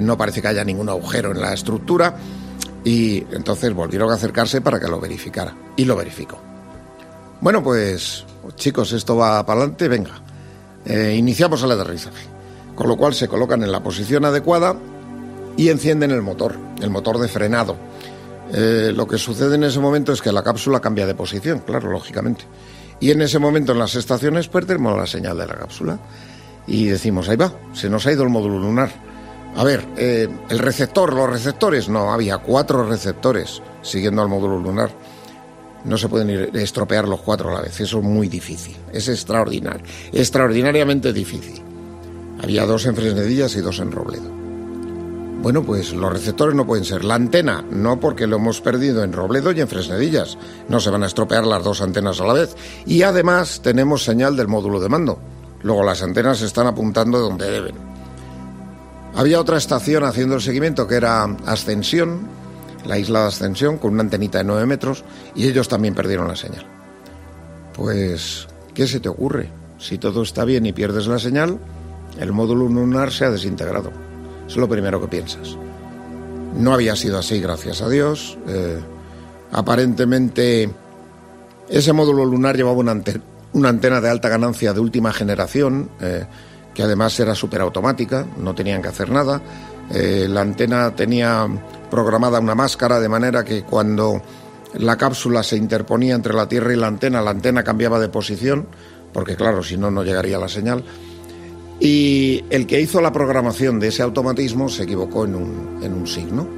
no 0.00 0.18
parece 0.18 0.42
que 0.42 0.48
haya 0.48 0.64
ningún 0.64 0.88
agujero 0.88 1.32
en 1.32 1.40
la 1.40 1.54
estructura 1.54 2.16
y 2.84 3.24
entonces 3.32 3.72
volvieron 3.72 4.10
a 4.10 4.14
acercarse 4.14 4.60
para 4.60 4.78
que 4.80 4.88
lo 4.88 5.00
verificara 5.00 5.54
y 5.76 5.84
lo 5.84 5.96
verificó. 5.96 6.51
Bueno, 7.42 7.62
pues 7.62 8.24
chicos, 8.56 8.92
esto 8.92 9.16
va 9.16 9.44
para 9.44 9.60
adelante, 9.60 9.88
venga. 9.88 10.22
Eh, 10.86 11.14
iniciamos 11.18 11.62
el 11.62 11.72
aterrizaje, 11.72 12.26
con 12.74 12.88
lo 12.88 12.96
cual 12.96 13.12
se 13.12 13.28
colocan 13.28 13.62
en 13.62 13.70
la 13.70 13.82
posición 13.82 14.24
adecuada 14.24 14.74
y 15.58 15.68
encienden 15.68 16.12
el 16.12 16.22
motor, 16.22 16.56
el 16.80 16.88
motor 16.88 17.18
de 17.18 17.28
frenado 17.28 17.76
eh, 18.52 18.92
lo 18.94 19.06
que 19.06 19.16
sucede 19.16 19.54
en 19.54 19.64
ese 19.64 19.80
momento 19.80 20.12
es 20.12 20.20
que 20.20 20.30
la 20.30 20.42
cápsula 20.42 20.80
cambia 20.80 21.06
de 21.06 21.14
posición, 21.14 21.60
claro, 21.60 21.90
lógicamente. 21.90 22.44
Y 23.00 23.10
en 23.10 23.22
ese 23.22 23.38
momento 23.38 23.72
en 23.72 23.78
las 23.78 23.94
estaciones 23.94 24.48
perdemos 24.48 24.96
la 24.96 25.06
señal 25.06 25.38
de 25.38 25.46
la 25.46 25.54
cápsula 25.54 25.98
y 26.66 26.84
decimos, 26.84 27.28
ahí 27.28 27.36
va, 27.36 27.52
se 27.72 27.88
nos 27.88 28.06
ha 28.06 28.12
ido 28.12 28.24
el 28.24 28.28
módulo 28.28 28.58
lunar. 28.58 28.90
A 29.56 29.64
ver, 29.64 29.86
eh, 29.96 30.28
el 30.50 30.58
receptor, 30.58 31.14
los 31.14 31.30
receptores, 31.30 31.88
no, 31.88 32.12
había 32.12 32.38
cuatro 32.38 32.86
receptores 32.86 33.62
siguiendo 33.80 34.20
al 34.22 34.28
módulo 34.28 34.58
lunar. 34.58 34.90
No 35.84 35.98
se 35.98 36.08
pueden 36.08 36.30
ir, 36.30 36.50
estropear 36.54 37.08
los 37.08 37.20
cuatro 37.20 37.50
a 37.50 37.54
la 37.54 37.60
vez, 37.60 37.80
eso 37.80 37.98
es 37.98 38.04
muy 38.04 38.28
difícil, 38.28 38.76
es 38.92 39.08
extraordinario, 39.08 39.84
extraordinariamente 40.12 41.12
difícil. 41.12 41.60
Había 42.42 42.66
dos 42.66 42.86
en 42.86 42.96
Fresnedillas 42.96 43.54
y 43.56 43.60
dos 43.60 43.78
en 43.78 43.92
Robledo. 43.92 44.42
Bueno, 45.42 45.64
pues 45.64 45.92
los 45.92 46.12
receptores 46.12 46.54
no 46.54 46.64
pueden 46.64 46.84
ser. 46.84 47.04
La 47.04 47.16
antena, 47.16 47.64
no 47.68 47.98
porque 47.98 48.28
lo 48.28 48.36
hemos 48.36 48.60
perdido 48.60 49.02
en 49.02 49.12
Robledo 49.12 49.50
y 49.50 49.60
en 49.60 49.66
Fresnedillas. 49.66 50.38
No 50.68 50.78
se 50.78 50.90
van 50.90 51.02
a 51.02 51.06
estropear 51.06 51.44
las 51.44 51.64
dos 51.64 51.80
antenas 51.80 52.20
a 52.20 52.26
la 52.26 52.32
vez. 52.32 52.54
Y 52.86 53.02
además 53.02 53.60
tenemos 53.60 54.04
señal 54.04 54.36
del 54.36 54.46
módulo 54.46 54.78
de 54.78 54.88
mando. 54.88 55.18
Luego 55.62 55.82
las 55.82 56.00
antenas 56.00 56.42
están 56.42 56.68
apuntando 56.68 57.18
donde 57.18 57.50
deben. 57.50 57.74
Había 59.16 59.40
otra 59.40 59.58
estación 59.58 60.04
haciendo 60.04 60.36
el 60.36 60.42
seguimiento 60.42 60.86
que 60.86 60.94
era 60.94 61.24
Ascensión, 61.44 62.20
la 62.84 62.98
isla 62.98 63.22
de 63.22 63.28
Ascensión, 63.28 63.78
con 63.78 63.92
una 63.92 64.02
antenita 64.02 64.38
de 64.38 64.44
9 64.44 64.66
metros, 64.66 65.04
y 65.34 65.46
ellos 65.46 65.68
también 65.68 65.94
perdieron 65.94 66.28
la 66.28 66.36
señal. 66.36 66.66
Pues, 67.74 68.48
¿qué 68.74 68.86
se 68.86 69.00
te 69.00 69.08
ocurre? 69.08 69.50
Si 69.78 69.98
todo 69.98 70.22
está 70.22 70.44
bien 70.44 70.66
y 70.66 70.72
pierdes 70.72 71.06
la 71.06 71.18
señal, 71.18 71.58
el 72.18 72.32
módulo 72.32 72.68
lunar 72.68 73.12
se 73.12 73.24
ha 73.24 73.30
desintegrado. 73.30 73.90
Es 74.46 74.56
lo 74.56 74.68
primero 74.68 75.00
que 75.00 75.08
piensas. 75.08 75.56
No 76.54 76.74
había 76.74 76.94
sido 76.96 77.18
así, 77.18 77.40
gracias 77.40 77.80
a 77.80 77.88
Dios. 77.88 78.38
Eh, 78.46 78.78
aparentemente, 79.52 80.70
ese 81.68 81.92
módulo 81.92 82.24
lunar 82.24 82.56
llevaba 82.56 82.76
una, 82.76 82.92
antena 83.68 84.00
de 84.00 84.10
alta 84.10 84.28
ganancia 84.28 84.74
de 84.74 84.80
última 84.80 85.12
generación, 85.12 85.90
eh, 86.00 86.26
que 86.74 86.82
además 86.82 87.18
era 87.18 87.34
superautomática, 87.34 88.26
no 88.38 88.54
tenían 88.54 88.82
que 88.82 88.88
hacer 88.88 89.10
nada. 89.10 89.40
Eh, 89.92 90.26
la 90.28 90.40
antena 90.40 90.94
tenía 90.94 91.46
programada 91.90 92.40
una 92.40 92.54
máscara 92.54 92.98
de 92.98 93.08
manera 93.08 93.44
que 93.44 93.62
cuando 93.62 94.22
la 94.74 94.96
cápsula 94.96 95.42
se 95.42 95.56
interponía 95.56 96.14
entre 96.14 96.32
la 96.32 96.48
Tierra 96.48 96.72
y 96.72 96.76
la 96.76 96.86
antena, 96.86 97.20
la 97.20 97.30
antena 97.30 97.62
cambiaba 97.62 98.00
de 98.00 98.08
posición, 98.08 98.66
porque 99.12 99.36
claro, 99.36 99.62
si 99.62 99.76
no, 99.76 99.90
no 99.90 100.02
llegaría 100.02 100.38
la 100.38 100.48
señal. 100.48 100.84
Y 101.78 102.44
el 102.48 102.66
que 102.66 102.80
hizo 102.80 103.00
la 103.00 103.12
programación 103.12 103.80
de 103.80 103.88
ese 103.88 104.02
automatismo 104.02 104.68
se 104.68 104.84
equivocó 104.84 105.24
en 105.24 105.34
un, 105.34 105.80
en 105.82 105.92
un 105.92 106.06
signo. 106.06 106.48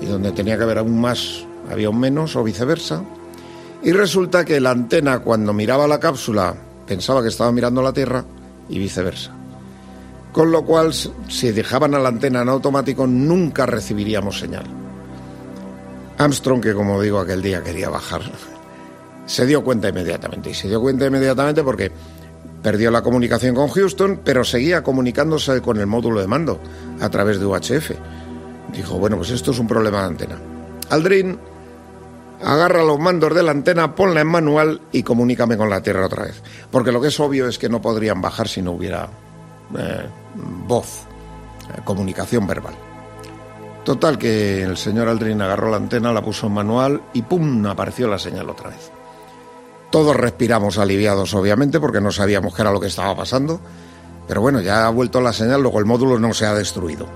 Y 0.00 0.06
donde 0.06 0.32
tenía 0.32 0.56
que 0.56 0.64
haber 0.64 0.80
un 0.80 1.00
más, 1.00 1.46
había 1.70 1.90
un 1.90 2.00
menos 2.00 2.34
o 2.34 2.42
viceversa. 2.42 3.04
Y 3.82 3.92
resulta 3.92 4.44
que 4.44 4.60
la 4.60 4.70
antena 4.70 5.20
cuando 5.20 5.52
miraba 5.52 5.86
la 5.86 6.00
cápsula 6.00 6.56
pensaba 6.86 7.22
que 7.22 7.28
estaba 7.28 7.52
mirando 7.52 7.82
la 7.82 7.92
Tierra 7.92 8.24
y 8.68 8.78
viceversa. 8.78 9.43
Con 10.34 10.52
lo 10.52 10.66
cual, 10.66 10.92
si 10.92 11.52
dejaban 11.52 11.94
a 11.94 11.98
la 11.98 12.10
antena 12.10 12.42
en 12.42 12.50
automático, 12.50 13.06
nunca 13.06 13.64
recibiríamos 13.64 14.38
señal. 14.38 14.64
Armstrong, 16.18 16.60
que 16.60 16.74
como 16.74 17.00
digo, 17.00 17.20
aquel 17.20 17.40
día 17.40 17.62
quería 17.62 17.88
bajar, 17.88 18.20
se 19.24 19.46
dio 19.46 19.64
cuenta 19.64 19.88
inmediatamente. 19.88 20.50
Y 20.50 20.54
se 20.54 20.68
dio 20.68 20.82
cuenta 20.82 21.06
inmediatamente 21.06 21.62
porque 21.62 21.90
Perdió 22.64 22.90
la 22.90 23.02
comunicación 23.02 23.54
con 23.54 23.68
Houston, 23.68 24.22
pero 24.24 24.42
seguía 24.42 24.82
comunicándose 24.82 25.60
con 25.60 25.78
el 25.78 25.86
módulo 25.86 26.22
de 26.22 26.26
mando 26.26 26.58
a 26.98 27.10
través 27.10 27.38
de 27.38 27.44
UHF. 27.44 27.90
Dijo, 28.72 28.98
bueno, 28.98 29.18
pues 29.18 29.28
esto 29.32 29.50
es 29.50 29.58
un 29.58 29.68
problema 29.68 30.00
de 30.00 30.06
antena. 30.06 30.38
Aldrin, 30.88 31.38
agarra 32.42 32.82
los 32.82 32.98
mandos 32.98 33.34
de 33.34 33.42
la 33.42 33.50
antena, 33.50 33.94
ponla 33.94 34.22
en 34.22 34.28
manual 34.28 34.80
y 34.92 35.02
comunícame 35.02 35.58
con 35.58 35.68
la 35.68 35.82
Tierra 35.82 36.06
otra 36.06 36.24
vez. 36.24 36.42
Porque 36.70 36.90
lo 36.90 37.02
que 37.02 37.08
es 37.08 37.20
obvio 37.20 37.46
es 37.48 37.58
que 37.58 37.68
no 37.68 37.82
podrían 37.82 38.22
bajar 38.22 38.48
si 38.48 38.62
no 38.62 38.72
hubiera 38.72 39.10
eh, 39.78 40.08
voz, 40.66 41.06
eh, 41.74 41.80
comunicación 41.84 42.46
verbal. 42.46 42.74
Total 43.84 44.16
que 44.16 44.62
el 44.62 44.78
señor 44.78 45.08
Aldrin 45.08 45.42
agarró 45.42 45.70
la 45.70 45.76
antena, 45.76 46.12
la 46.12 46.22
puso 46.22 46.46
en 46.46 46.54
manual 46.54 47.02
y 47.12 47.22
¡pum! 47.22 47.66
apareció 47.66 48.08
la 48.08 48.18
señal 48.18 48.48
otra 48.48 48.70
vez. 48.70 48.90
Todos 49.90 50.16
respiramos 50.16 50.78
aliviados, 50.78 51.34
obviamente, 51.34 51.78
porque 51.78 52.00
no 52.00 52.10
sabíamos 52.10 52.54
qué 52.54 52.62
era 52.62 52.72
lo 52.72 52.80
que 52.80 52.88
estaba 52.88 53.14
pasando. 53.14 53.60
Pero 54.26 54.40
bueno, 54.40 54.60
ya 54.60 54.86
ha 54.86 54.90
vuelto 54.90 55.20
la 55.20 55.32
señal, 55.32 55.62
luego 55.62 55.78
el 55.78 55.84
módulo 55.84 56.18
no 56.18 56.32
se 56.32 56.46
ha 56.46 56.54
destruido. 56.54 57.06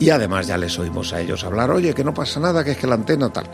Y 0.00 0.10
además 0.10 0.46
ya 0.46 0.58
les 0.58 0.78
oímos 0.78 1.12
a 1.12 1.20
ellos 1.20 1.44
hablar, 1.44 1.70
oye, 1.70 1.94
que 1.94 2.04
no 2.04 2.12
pasa 2.12 2.40
nada, 2.40 2.64
que 2.64 2.72
es 2.72 2.76
que 2.76 2.86
la 2.86 2.94
antena 2.94 3.32
tal. 3.32 3.46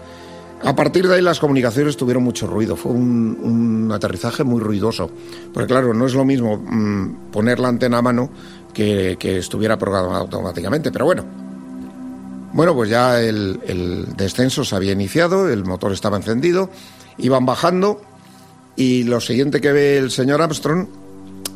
A 0.64 0.74
partir 0.74 1.06
de 1.06 1.16
ahí 1.16 1.22
las 1.22 1.40
comunicaciones 1.40 1.96
tuvieron 1.96 2.22
mucho 2.22 2.46
ruido, 2.46 2.74
fue 2.74 2.92
un, 2.92 3.90
aterrizaje 3.92 4.44
muy 4.44 4.60
ruidoso. 4.60 5.10
Porque 5.52 5.68
claro, 5.68 5.94
no 5.94 6.06
es 6.06 6.14
lo 6.14 6.24
mismo 6.24 6.56
mm, 6.56 7.30
poner 7.30 7.60
la 7.60 7.68
antena 7.68 7.98
a 7.98 8.02
mano 8.02 8.30
que, 8.72 9.16
que 9.18 9.38
estuviera 9.38 9.78
programada 9.78 10.18
automáticamente. 10.18 10.90
Pero 10.90 11.04
bueno, 11.04 11.24
bueno, 12.54 12.72
pues 12.72 12.88
ya 12.88 13.20
el, 13.20 13.58
descenso 14.16 14.64
se 14.64 14.76
había 14.76 14.92
iniciado, 14.92 15.48
el 15.48 15.64
motor 15.64 15.90
estaba 15.90 16.18
encendido, 16.18 16.70
iban 17.18 17.44
bajando 17.44 18.00
y 18.76 19.02
lo 19.02 19.20
siguiente 19.20 19.60
que 19.60 19.72
ve 19.72 19.98
el 19.98 20.12
señor 20.12 20.40
Armstrong 20.40 20.86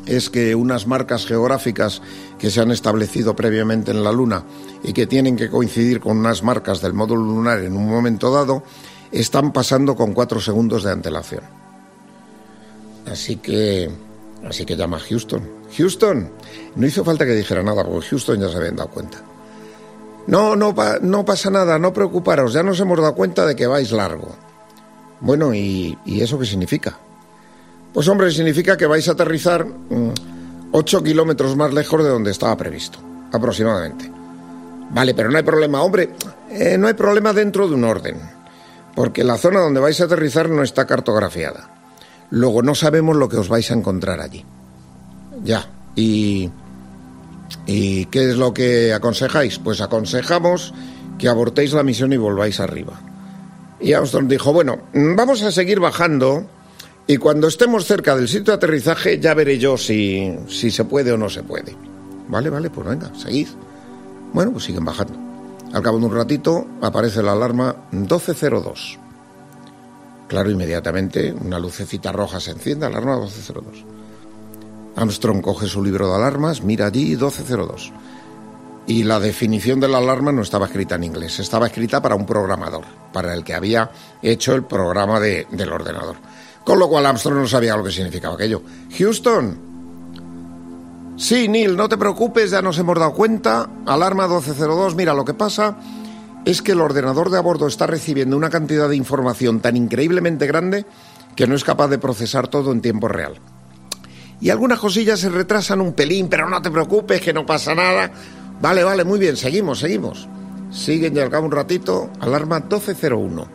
es 0.05 0.29
que 0.29 0.55
unas 0.55 0.87
marcas 0.87 1.25
geográficas 1.25 2.01
que 2.37 2.51
se 2.51 2.59
han 2.59 2.71
establecido 2.71 3.33
previamente 3.33 3.91
en 3.91 4.03
la 4.03 4.11
Luna 4.11 4.43
y 4.83 4.91
que 4.91 5.07
tienen 5.07 5.37
que 5.37 5.49
coincidir 5.49 6.01
con 6.01 6.17
unas 6.17 6.43
marcas 6.43 6.81
del 6.81 6.93
módulo 6.93 7.23
lunar 7.23 7.59
en 7.59 7.77
un 7.77 7.87
momento 7.87 8.29
dado, 8.29 8.63
están 9.11 9.51
pasando 9.51 9.95
con 9.95 10.13
cuatro 10.13 10.39
segundos 10.39 10.83
de 10.83 10.91
antelación. 10.91 11.43
Así 13.11 13.37
que, 13.37 13.89
así 14.47 14.65
que 14.65 14.75
llama 14.75 14.97
a 14.97 15.01
Houston. 15.01 15.59
Houston, 15.77 16.31
no 16.75 16.87
hizo 16.87 17.03
falta 17.03 17.25
que 17.25 17.33
dijera 17.33 17.63
nada 17.63 17.83
porque 17.83 18.07
Houston 18.07 18.39
ya 18.39 18.49
se 18.49 18.57
habían 18.57 18.75
dado 18.75 18.89
cuenta. 18.89 19.17
No, 20.27 20.55
no, 20.55 20.75
no 21.01 21.25
pasa 21.25 21.49
nada, 21.49 21.79
no 21.79 21.91
preocuparos, 21.91 22.53
ya 22.53 22.61
nos 22.61 22.79
hemos 22.79 22.99
dado 22.99 23.15
cuenta 23.15 23.45
de 23.45 23.55
que 23.55 23.65
vais 23.65 23.91
largo. 23.91 24.35
Bueno, 25.21 25.53
¿y, 25.53 25.97
eso 26.05 26.37
qué 26.37 26.45
significa? 26.45 26.97
Pues 27.93 28.07
hombre, 28.07 28.31
significa 28.31 28.77
que 28.77 28.85
vais 28.85 29.07
a 29.09 29.13
aterrizar 29.13 29.65
8 30.71 30.99
mm, 30.99 31.03
kilómetros 31.03 31.55
más 31.55 31.73
lejos 31.73 32.03
de 32.03 32.09
donde 32.09 32.31
estaba 32.31 32.55
previsto, 32.55 32.99
aproximadamente. 33.31 34.11
Vale, 34.91 35.13
pero 35.13 35.31
no 35.31 35.37
hay 35.37 35.43
problema, 35.43 35.81
hombre, 35.81 36.11
eh, 36.51 36.77
no 36.77 36.87
hay 36.87 36.93
problema 36.93 37.33
dentro 37.33 37.67
de 37.67 37.73
un 37.73 37.83
orden, 37.83 38.17
porque 38.99 39.23
la 39.23 39.37
zona 39.37 39.61
donde 39.61 39.79
vais 39.79 40.01
a 40.01 40.03
aterrizar 40.03 40.49
no 40.49 40.61
está 40.61 40.85
cartografiada. 40.85 41.69
Luego 42.31 42.61
no 42.61 42.75
sabemos 42.75 43.15
lo 43.15 43.29
que 43.29 43.37
os 43.37 43.47
vais 43.47 43.71
a 43.71 43.73
encontrar 43.73 44.19
allí. 44.19 44.43
Ya, 45.41 45.69
y 45.95 46.51
¿Y 47.65 48.07
qué 48.07 48.31
es 48.31 48.35
lo 48.35 48.53
que 48.53 48.93
aconsejáis? 48.93 49.57
Pues 49.57 49.79
aconsejamos 49.79 50.73
que 51.17 51.29
abortéis 51.29 51.71
la 51.71 51.81
misión 51.81 52.11
y 52.11 52.17
volváis 52.17 52.59
arriba. 52.59 52.99
Y 53.79 53.93
Armstrong 53.93 54.27
dijo, 54.27 54.51
bueno, 54.51 54.79
vamos 54.93 55.43
a 55.43 55.51
seguir 55.53 55.79
bajando 55.79 56.45
y 57.07 57.15
cuando 57.15 57.47
estemos 57.47 57.85
cerca 57.85 58.17
del 58.17 58.27
sitio 58.27 58.51
de 58.51 58.57
aterrizaje 58.57 59.17
ya 59.17 59.33
veré 59.33 59.57
yo 59.57 59.77
si, 59.77 60.37
si 60.49 60.71
se 60.71 60.83
puede 60.83 61.13
o 61.13 61.17
no 61.17 61.29
se 61.29 61.43
puede. 61.43 61.73
Vale, 62.27 62.49
vale, 62.49 62.69
pues 62.69 62.85
venga, 62.85 63.09
seguid. 63.15 63.47
Bueno, 64.33 64.51
pues 64.51 64.65
siguen 64.65 64.83
bajando. 64.83 65.28
Al 65.73 65.83
cabo 65.83 65.99
de 65.99 66.05
un 66.05 66.15
ratito 66.15 66.65
aparece 66.81 67.21
la 67.21 67.33
alarma 67.33 67.75
1202. 67.91 68.99
Claro, 70.27 70.49
inmediatamente 70.49 71.31
una 71.33 71.59
lucecita 71.59 72.11
roja 72.11 72.39
se 72.39 72.51
enciende, 72.51 72.87
alarma 72.87 73.17
1202. 73.17 73.85
Armstrong 74.95 75.41
coge 75.41 75.67
su 75.67 75.83
libro 75.83 76.09
de 76.09 76.15
alarmas, 76.15 76.63
mira 76.63 76.87
allí 76.87 77.05
1202. 77.09 77.93
Y 78.87 79.03
la 79.03 79.19
definición 79.19 79.79
de 79.79 79.87
la 79.87 79.99
alarma 79.99 80.31
no 80.31 80.41
estaba 80.41 80.65
escrita 80.65 80.95
en 80.95 81.03
inglés, 81.03 81.39
estaba 81.39 81.67
escrita 81.67 82.01
para 82.01 82.15
un 82.15 82.25
programador, 82.25 82.85
para 83.13 83.33
el 83.35 83.43
que 83.43 83.53
había 83.53 83.91
hecho 84.23 84.55
el 84.55 84.63
programa 84.63 85.19
del 85.19 85.71
ordenador. 85.71 86.15
Con 86.63 86.79
lo 86.79 86.89
cual 86.89 87.05
Armstrong 87.05 87.37
no 87.37 87.47
sabía 87.47 87.77
lo 87.77 87.83
que 87.83 87.91
significaba 87.91 88.33
aquello. 88.33 88.63
Houston. 88.97 89.68
Sí, 91.19 91.47
Neil, 91.47 91.75
no 91.75 91.89
te 91.89 91.97
preocupes, 91.97 92.49
ya 92.49 92.61
nos 92.61 92.79
hemos 92.79 92.97
dado 92.97 93.13
cuenta. 93.13 93.69
Alarma 93.85 94.27
1202, 94.27 94.95
mira, 94.95 95.13
lo 95.13 95.25
que 95.25 95.33
pasa 95.33 95.77
es 96.45 96.61
que 96.61 96.71
el 96.71 96.81
ordenador 96.81 97.29
de 97.29 97.37
a 97.37 97.41
bordo 97.41 97.67
está 97.67 97.85
recibiendo 97.85 98.37
una 98.37 98.49
cantidad 98.49 98.87
de 98.87 98.95
información 98.95 99.59
tan 99.59 99.75
increíblemente 99.75 100.47
grande 100.47 100.85
que 101.35 101.45
no 101.45 101.55
es 101.55 101.63
capaz 101.63 101.89
de 101.89 101.99
procesar 101.99 102.47
todo 102.47 102.71
en 102.71 102.81
tiempo 102.81 103.09
real 103.09 103.39
y 104.41 104.49
algunas 104.49 104.79
cosillas 104.79 105.19
se 105.19 105.29
retrasan 105.29 105.81
un 105.81 105.93
pelín, 105.93 106.29
pero 106.29 106.49
no 106.49 106.61
te 106.61 106.71
preocupes, 106.71 107.21
que 107.21 107.33
no 107.33 107.45
pasa 107.45 107.75
nada. 107.75 108.11
Vale, 108.61 108.83
vale, 108.83 109.03
muy 109.03 109.19
bien, 109.19 109.35
seguimos, 109.35 109.79
seguimos. 109.79 110.27
Siguen 110.71 111.15
y 111.15 111.19
al 111.19 111.29
cabo 111.29 111.45
un 111.45 111.51
ratito, 111.51 112.09
alarma 112.19 112.59
1201. 112.59 113.47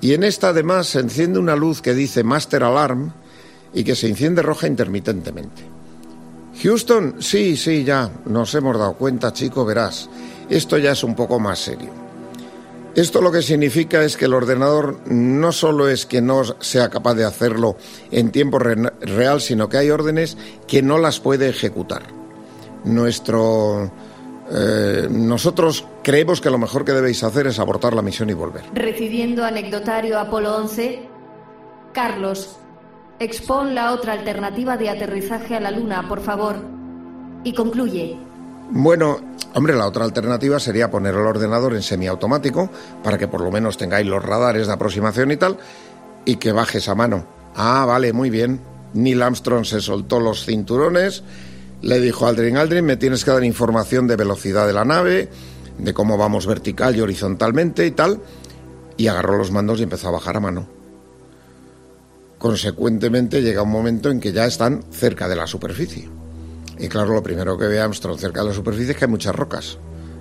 Y 0.00 0.14
en 0.14 0.22
esta 0.22 0.48
además 0.48 0.86
se 0.86 1.00
enciende 1.00 1.40
una 1.40 1.56
luz 1.56 1.82
que 1.82 1.94
dice 1.94 2.22
Master 2.22 2.62
Alarm 2.62 3.12
y 3.74 3.82
que 3.82 3.96
se 3.96 4.08
enciende 4.08 4.42
roja 4.42 4.68
intermitentemente. 4.68 5.77
Houston, 6.62 7.16
sí, 7.20 7.56
sí, 7.56 7.84
ya, 7.84 8.10
nos 8.24 8.54
hemos 8.54 8.78
dado 8.78 8.94
cuenta, 8.94 9.32
chico, 9.32 9.64
verás. 9.64 10.08
Esto 10.48 10.78
ya 10.78 10.92
es 10.92 11.04
un 11.04 11.14
poco 11.14 11.38
más 11.38 11.58
serio. 11.58 11.90
Esto 12.94 13.20
lo 13.20 13.30
que 13.30 13.42
significa 13.42 14.02
es 14.02 14.16
que 14.16 14.24
el 14.24 14.34
ordenador 14.34 14.98
no 15.06 15.52
solo 15.52 15.88
es 15.88 16.04
que 16.04 16.20
no 16.20 16.42
sea 16.60 16.88
capaz 16.88 17.14
de 17.14 17.24
hacerlo 17.24 17.76
en 18.10 18.32
tiempo 18.32 18.58
real, 18.58 19.40
sino 19.40 19.68
que 19.68 19.76
hay 19.76 19.90
órdenes 19.90 20.36
que 20.66 20.82
no 20.82 20.98
las 20.98 21.20
puede 21.20 21.48
ejecutar. 21.48 22.02
Nuestro 22.84 23.92
eh, 24.50 25.06
nosotros 25.10 25.84
creemos 26.02 26.40
que 26.40 26.50
lo 26.50 26.58
mejor 26.58 26.84
que 26.84 26.92
debéis 26.92 27.22
hacer 27.22 27.46
es 27.46 27.58
abortar 27.58 27.94
la 27.94 28.02
misión 28.02 28.30
y 28.30 28.32
volver. 28.32 28.64
Recibiendo 28.72 29.44
anecdotario 29.44 30.18
Apolo 30.18 30.56
11, 30.56 31.08
Carlos, 31.92 32.56
expon 33.20 33.74
la 33.74 33.92
otra 33.92 34.12
alternativa 34.12 34.76
de 34.76 34.90
aterrizaje 34.90 35.56
a 35.56 35.60
la 35.60 35.70
Luna, 35.70 36.08
por 36.08 36.20
favor. 36.20 36.56
Y 37.44 37.52
concluye. 37.52 38.16
Bueno, 38.70 39.18
hombre, 39.54 39.74
la 39.74 39.86
otra 39.86 40.04
alternativa 40.04 40.60
sería 40.60 40.90
poner 40.90 41.14
el 41.14 41.20
ordenador 41.20 41.74
en 41.74 41.82
semiautomático 41.82 42.70
para 43.02 43.18
que 43.18 43.28
por 43.28 43.40
lo 43.40 43.50
menos 43.50 43.76
tengáis 43.76 44.06
los 44.06 44.24
radares 44.24 44.66
de 44.66 44.72
aproximación 44.72 45.30
y 45.30 45.36
tal, 45.36 45.56
y 46.24 46.36
que 46.36 46.52
bajes 46.52 46.88
a 46.88 46.94
mano. 46.94 47.26
Ah, 47.56 47.84
vale, 47.86 48.12
muy 48.12 48.30
bien. 48.30 48.60
Neil 48.94 49.22
Armstrong 49.22 49.64
se 49.64 49.80
soltó 49.80 50.20
los 50.20 50.44
cinturones, 50.44 51.22
le 51.82 52.00
dijo 52.00 52.26
a 52.26 52.30
Aldrin, 52.30 52.56
Aldrin, 52.56 52.84
me 52.84 52.96
tienes 52.96 53.24
que 53.24 53.30
dar 53.30 53.44
información 53.44 54.06
de 54.06 54.16
velocidad 54.16 54.66
de 54.66 54.72
la 54.72 54.84
nave, 54.84 55.28
de 55.78 55.94
cómo 55.94 56.16
vamos 56.16 56.46
vertical 56.46 56.96
y 56.96 57.00
horizontalmente 57.00 57.86
y 57.86 57.90
tal, 57.92 58.20
y 58.96 59.06
agarró 59.06 59.36
los 59.36 59.50
mandos 59.50 59.80
y 59.80 59.84
empezó 59.84 60.08
a 60.08 60.12
bajar 60.12 60.36
a 60.36 60.40
mano. 60.40 60.77
Consecuentemente 62.38 63.42
llega 63.42 63.62
un 63.62 63.70
momento 63.70 64.10
en 64.10 64.20
que 64.20 64.32
ya 64.32 64.46
están 64.46 64.84
cerca 64.90 65.28
de 65.28 65.36
la 65.36 65.46
superficie. 65.46 66.08
Y 66.78 66.88
claro, 66.88 67.12
lo 67.12 67.22
primero 67.22 67.58
que 67.58 67.66
ve 67.66 67.80
Armstrong 67.80 68.18
cerca 68.18 68.42
de 68.42 68.48
la 68.48 68.54
superficie 68.54 68.92
es 68.92 68.96
que 68.96 69.04
hay 69.06 69.10
muchas 69.10 69.34
rocas. 69.34 69.78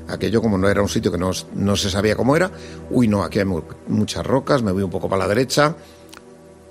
Aquello 0.08 0.42
como 0.42 0.58
no 0.58 0.68
era 0.70 0.82
un 0.82 0.90
sitio 0.90 1.12
que 1.12 1.18
no, 1.18 1.32
no 1.54 1.76
se 1.76 1.90
sabía 1.90 2.16
cómo 2.16 2.36
era, 2.36 2.50
uy 2.90 3.08
no, 3.08 3.24
aquí 3.24 3.40
hay 3.40 3.46
muchas 3.88 4.26
rocas, 4.26 4.64
me 4.64 4.72
voy 4.72 4.82
un 4.82 4.90
poco 4.90 5.10
para 5.10 5.24
la 5.24 5.28
derecha, 5.28 5.76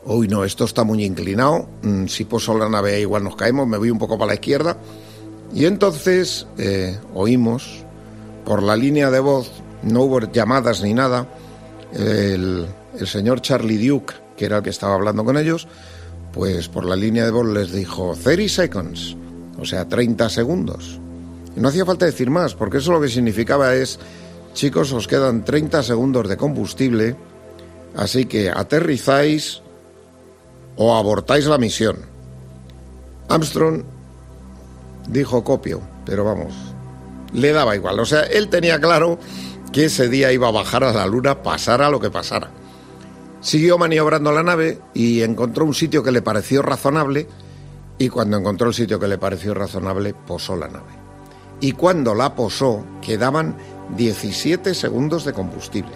uy 0.06 0.26
no, 0.26 0.42
esto 0.42 0.64
está 0.64 0.84
muy 0.84 1.04
inclinado, 1.04 1.68
mm, 1.82 2.06
si 2.06 2.24
poso 2.24 2.56
la 2.56 2.68
nave 2.68 2.98
igual 2.98 3.22
nos 3.24 3.36
caemos, 3.36 3.68
me 3.68 3.76
voy 3.76 3.90
un 3.90 3.98
poco 3.98 4.18
para 4.18 4.28
la 4.28 4.34
izquierda. 4.34 4.78
Y 5.54 5.66
entonces 5.66 6.46
eh, 6.56 6.98
oímos 7.14 7.84
por 8.44 8.62
la 8.62 8.74
línea 8.74 9.10
de 9.10 9.20
voz, 9.20 9.52
no 9.82 10.02
hubo 10.02 10.20
llamadas 10.20 10.82
ni 10.82 10.94
nada, 10.94 11.28
el, 11.92 12.66
el 12.98 13.06
señor 13.06 13.42
Charlie 13.42 13.86
Duke, 13.86 14.14
que 14.36 14.46
era 14.46 14.58
el 14.58 14.62
que 14.62 14.70
estaba 14.70 14.94
hablando 14.94 15.24
con 15.24 15.36
ellos, 15.36 15.68
pues 16.32 16.68
por 16.68 16.84
la 16.84 16.96
línea 16.96 17.24
de 17.24 17.30
voz 17.30 17.46
les 17.46 17.72
dijo 17.72 18.14
30 18.22 18.48
seconds 18.48 19.16
o 19.58 19.64
sea, 19.64 19.88
30 19.88 20.28
segundos. 20.28 21.00
Y 21.56 21.60
no 21.60 21.68
hacía 21.68 21.86
falta 21.86 22.06
decir 22.06 22.30
más, 22.30 22.54
porque 22.54 22.78
eso 22.78 22.92
lo 22.92 23.00
que 23.00 23.08
significaba 23.08 23.74
es, 23.74 23.98
chicos, 24.52 24.92
os 24.92 25.08
quedan 25.08 25.44
30 25.44 25.82
segundos 25.82 26.28
de 26.28 26.36
combustible, 26.36 27.16
así 27.96 28.26
que 28.26 28.50
aterrizáis 28.50 29.62
o 30.76 30.94
abortáis 30.94 31.46
la 31.46 31.58
misión. 31.58 31.96
Armstrong 33.28 33.82
dijo 35.08 35.42
copio, 35.42 35.80
pero 36.04 36.24
vamos, 36.24 36.54
le 37.32 37.52
daba 37.52 37.74
igual. 37.74 37.98
O 37.98 38.04
sea, 38.04 38.22
él 38.22 38.48
tenía 38.48 38.78
claro 38.80 39.18
que 39.72 39.86
ese 39.86 40.08
día 40.08 40.32
iba 40.32 40.48
a 40.48 40.52
bajar 40.52 40.84
a 40.84 40.92
la 40.92 41.06
luna, 41.06 41.42
pasara 41.42 41.90
lo 41.90 42.00
que 42.00 42.10
pasara. 42.10 42.50
Siguió 43.46 43.78
maniobrando 43.78 44.32
la 44.32 44.42
nave 44.42 44.80
y 44.92 45.22
encontró 45.22 45.64
un 45.64 45.72
sitio 45.72 46.02
que 46.02 46.10
le 46.10 46.20
pareció 46.20 46.62
razonable 46.62 47.28
y 47.96 48.08
cuando 48.08 48.38
encontró 48.38 48.66
el 48.66 48.74
sitio 48.74 48.98
que 48.98 49.06
le 49.06 49.18
pareció 49.18 49.54
razonable, 49.54 50.14
posó 50.14 50.56
la 50.56 50.66
nave. 50.66 50.90
Y 51.60 51.70
cuando 51.70 52.12
la 52.16 52.34
posó, 52.34 52.84
quedaban 53.00 53.56
17 53.96 54.74
segundos 54.74 55.24
de 55.24 55.32
combustible. 55.32 55.92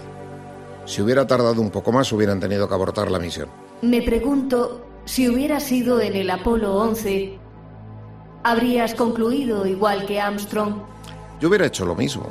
Si 0.85 1.02
hubiera 1.02 1.26
tardado 1.26 1.61
un 1.61 1.71
poco 1.71 1.90
más, 1.90 2.12
hubieran 2.12 2.38
tenido 2.38 2.69
que 2.69 2.75
abortar 2.75 3.11
la 3.11 3.19
misión. 3.19 3.49
Me 3.83 4.00
pregunto, 4.00 4.87
si 5.04 5.28
hubiera 5.28 5.59
sido 5.59 6.00
en 6.00 6.14
el 6.14 6.30
Apolo 6.30 6.76
11, 6.76 7.37
¿habrías 8.45 8.95
concluido 8.95 9.66
igual 9.66 10.07
que 10.07 10.21
Armstrong? 10.21 10.75
Yo 11.40 11.49
hubiera 11.49 11.66
hecho 11.66 11.85
lo 11.85 11.97
mismo. 11.97 12.28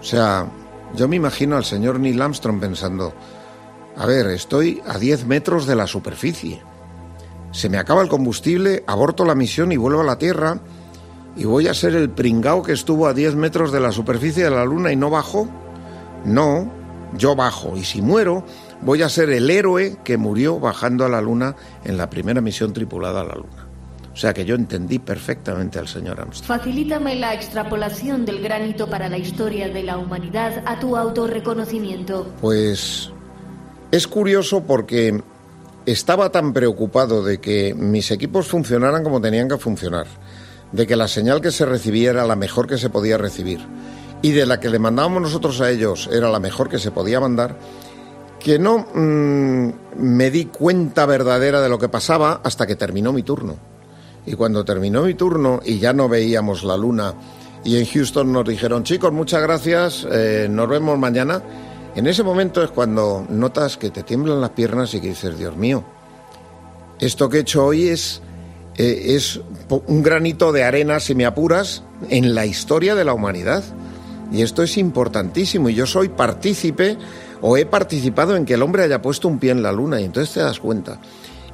O 0.00 0.02
sea, 0.02 0.48
yo 0.96 1.06
me 1.06 1.14
imagino 1.14 1.54
al 1.54 1.64
señor 1.64 2.00
Neil 2.00 2.20
Armstrong 2.20 2.58
pensando, 2.58 3.14
a 3.96 4.06
ver, 4.06 4.26
estoy 4.26 4.82
a 4.86 4.98
10 4.98 5.26
metros 5.26 5.66
de 5.66 5.76
la 5.76 5.86
superficie. 5.86 6.62
Se 7.52 7.68
me 7.68 7.78
acaba 7.78 8.02
el 8.02 8.08
combustible, 8.08 8.82
aborto 8.86 9.24
la 9.24 9.34
misión 9.34 9.70
y 9.70 9.76
vuelvo 9.76 10.00
a 10.00 10.04
la 10.04 10.18
Tierra 10.18 10.60
y 11.36 11.44
voy 11.44 11.68
a 11.68 11.74
ser 11.74 11.94
el 11.94 12.10
pringao 12.10 12.62
que 12.62 12.72
estuvo 12.72 13.06
a 13.06 13.14
10 13.14 13.36
metros 13.36 13.72
de 13.72 13.80
la 13.80 13.92
superficie 13.92 14.44
de 14.44 14.50
la 14.50 14.64
Luna 14.64 14.92
y 14.92 14.96
no 14.96 15.10
bajo. 15.10 15.48
No, 16.24 16.70
yo 17.16 17.36
bajo 17.36 17.76
y 17.76 17.84
si 17.84 18.02
muero 18.02 18.44
voy 18.82 19.02
a 19.02 19.08
ser 19.08 19.30
el 19.30 19.48
héroe 19.48 19.98
que 20.02 20.16
murió 20.16 20.58
bajando 20.58 21.04
a 21.04 21.08
la 21.08 21.20
Luna 21.20 21.54
en 21.84 21.96
la 21.96 22.10
primera 22.10 22.40
misión 22.40 22.72
tripulada 22.72 23.20
a 23.20 23.24
la 23.24 23.34
Luna. 23.34 23.68
O 24.12 24.16
sea 24.16 24.32
que 24.32 24.44
yo 24.44 24.54
entendí 24.54 25.00
perfectamente 25.00 25.78
al 25.78 25.88
señor 25.88 26.20
Armstrong. 26.20 26.58
Facilítame 26.58 27.16
la 27.16 27.34
extrapolación 27.34 28.24
del 28.24 28.42
granito 28.42 28.88
para 28.88 29.08
la 29.08 29.18
historia 29.18 29.68
de 29.68 29.82
la 29.82 29.98
humanidad 29.98 30.62
a 30.66 30.78
tu 30.78 30.96
autorreconocimiento. 30.96 32.32
Pues 32.40 33.12
es 33.94 34.08
curioso 34.08 34.64
porque 34.64 35.22
estaba 35.86 36.30
tan 36.30 36.52
preocupado 36.52 37.22
de 37.22 37.38
que 37.38 37.74
mis 37.74 38.10
equipos 38.10 38.48
funcionaran 38.48 39.04
como 39.04 39.20
tenían 39.20 39.48
que 39.48 39.56
funcionar, 39.56 40.08
de 40.72 40.84
que 40.84 40.96
la 40.96 41.06
señal 41.06 41.40
que 41.40 41.52
se 41.52 41.64
recibía 41.64 42.10
era 42.10 42.26
la 42.26 42.34
mejor 42.34 42.66
que 42.66 42.76
se 42.76 42.90
podía 42.90 43.18
recibir 43.18 43.60
y 44.20 44.32
de 44.32 44.46
la 44.46 44.58
que 44.58 44.68
le 44.68 44.80
mandábamos 44.80 45.22
nosotros 45.22 45.60
a 45.60 45.70
ellos 45.70 46.10
era 46.12 46.28
la 46.28 46.40
mejor 46.40 46.68
que 46.68 46.80
se 46.80 46.90
podía 46.90 47.20
mandar, 47.20 47.56
que 48.40 48.58
no 48.58 48.78
mm, 48.78 49.68
me 49.96 50.30
di 50.32 50.46
cuenta 50.46 51.06
verdadera 51.06 51.60
de 51.60 51.68
lo 51.68 51.78
que 51.78 51.88
pasaba 51.88 52.40
hasta 52.42 52.66
que 52.66 52.74
terminó 52.74 53.12
mi 53.12 53.22
turno. 53.22 53.54
Y 54.26 54.32
cuando 54.32 54.64
terminó 54.64 55.02
mi 55.02 55.14
turno 55.14 55.60
y 55.64 55.78
ya 55.78 55.92
no 55.92 56.08
veíamos 56.08 56.64
la 56.64 56.76
luna, 56.76 57.14
y 57.62 57.78
en 57.78 57.86
Houston 57.86 58.32
nos 58.32 58.44
dijeron, 58.44 58.82
chicos, 58.82 59.12
muchas 59.12 59.40
gracias, 59.40 60.04
eh, 60.10 60.48
nos 60.50 60.68
vemos 60.68 60.98
mañana. 60.98 61.40
En 61.96 62.08
ese 62.08 62.24
momento 62.24 62.62
es 62.62 62.70
cuando 62.70 63.24
notas 63.28 63.76
que 63.76 63.90
te 63.90 64.02
tiemblan 64.02 64.40
las 64.40 64.50
piernas 64.50 64.92
y 64.94 65.00
que 65.00 65.08
dices, 65.08 65.38
Dios 65.38 65.56
mío, 65.56 65.84
esto 66.98 67.28
que 67.28 67.38
he 67.38 67.40
hecho 67.40 67.64
hoy 67.64 67.88
es, 67.88 68.20
eh, 68.76 69.14
es 69.14 69.40
un 69.68 70.02
granito 70.02 70.50
de 70.50 70.64
arena, 70.64 70.98
si 70.98 71.14
me 71.14 71.24
apuras, 71.24 71.84
en 72.10 72.34
la 72.34 72.46
historia 72.46 72.96
de 72.96 73.04
la 73.04 73.14
humanidad. 73.14 73.62
Y 74.32 74.42
esto 74.42 74.64
es 74.64 74.76
importantísimo. 74.76 75.68
Y 75.68 75.74
yo 75.74 75.86
soy 75.86 76.08
partícipe 76.08 76.98
o 77.40 77.56
he 77.56 77.64
participado 77.64 78.34
en 78.34 78.44
que 78.44 78.54
el 78.54 78.62
hombre 78.62 78.82
haya 78.82 79.00
puesto 79.00 79.28
un 79.28 79.38
pie 79.38 79.52
en 79.52 79.62
la 79.62 79.70
luna. 79.70 80.00
Y 80.00 80.04
entonces 80.04 80.34
te 80.34 80.40
das 80.40 80.58
cuenta. 80.58 80.98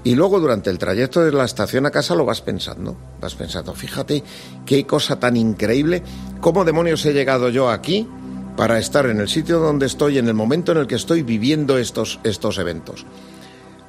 Y 0.04 0.14
luego 0.14 0.40
durante 0.40 0.70
el 0.70 0.78
trayecto 0.78 1.22
de 1.22 1.32
la 1.32 1.44
estación 1.44 1.84
a 1.84 1.90
casa 1.90 2.14
lo 2.14 2.24
vas 2.24 2.40
pensando, 2.40 2.96
vas 3.20 3.34
pensando, 3.34 3.74
fíjate 3.74 4.24
qué 4.64 4.86
cosa 4.86 5.20
tan 5.20 5.36
increíble, 5.36 6.02
cómo 6.40 6.64
demonios 6.64 7.04
he 7.04 7.12
llegado 7.12 7.50
yo 7.50 7.68
aquí 7.68 8.08
para 8.56 8.78
estar 8.78 9.06
en 9.06 9.20
el 9.20 9.28
sitio 9.28 9.58
donde 9.58 9.86
estoy, 9.86 10.18
en 10.18 10.28
el 10.28 10.34
momento 10.34 10.72
en 10.72 10.78
el 10.78 10.86
que 10.86 10.94
estoy 10.94 11.22
viviendo 11.22 11.78
estos, 11.78 12.20
estos 12.24 12.58
eventos. 12.58 13.06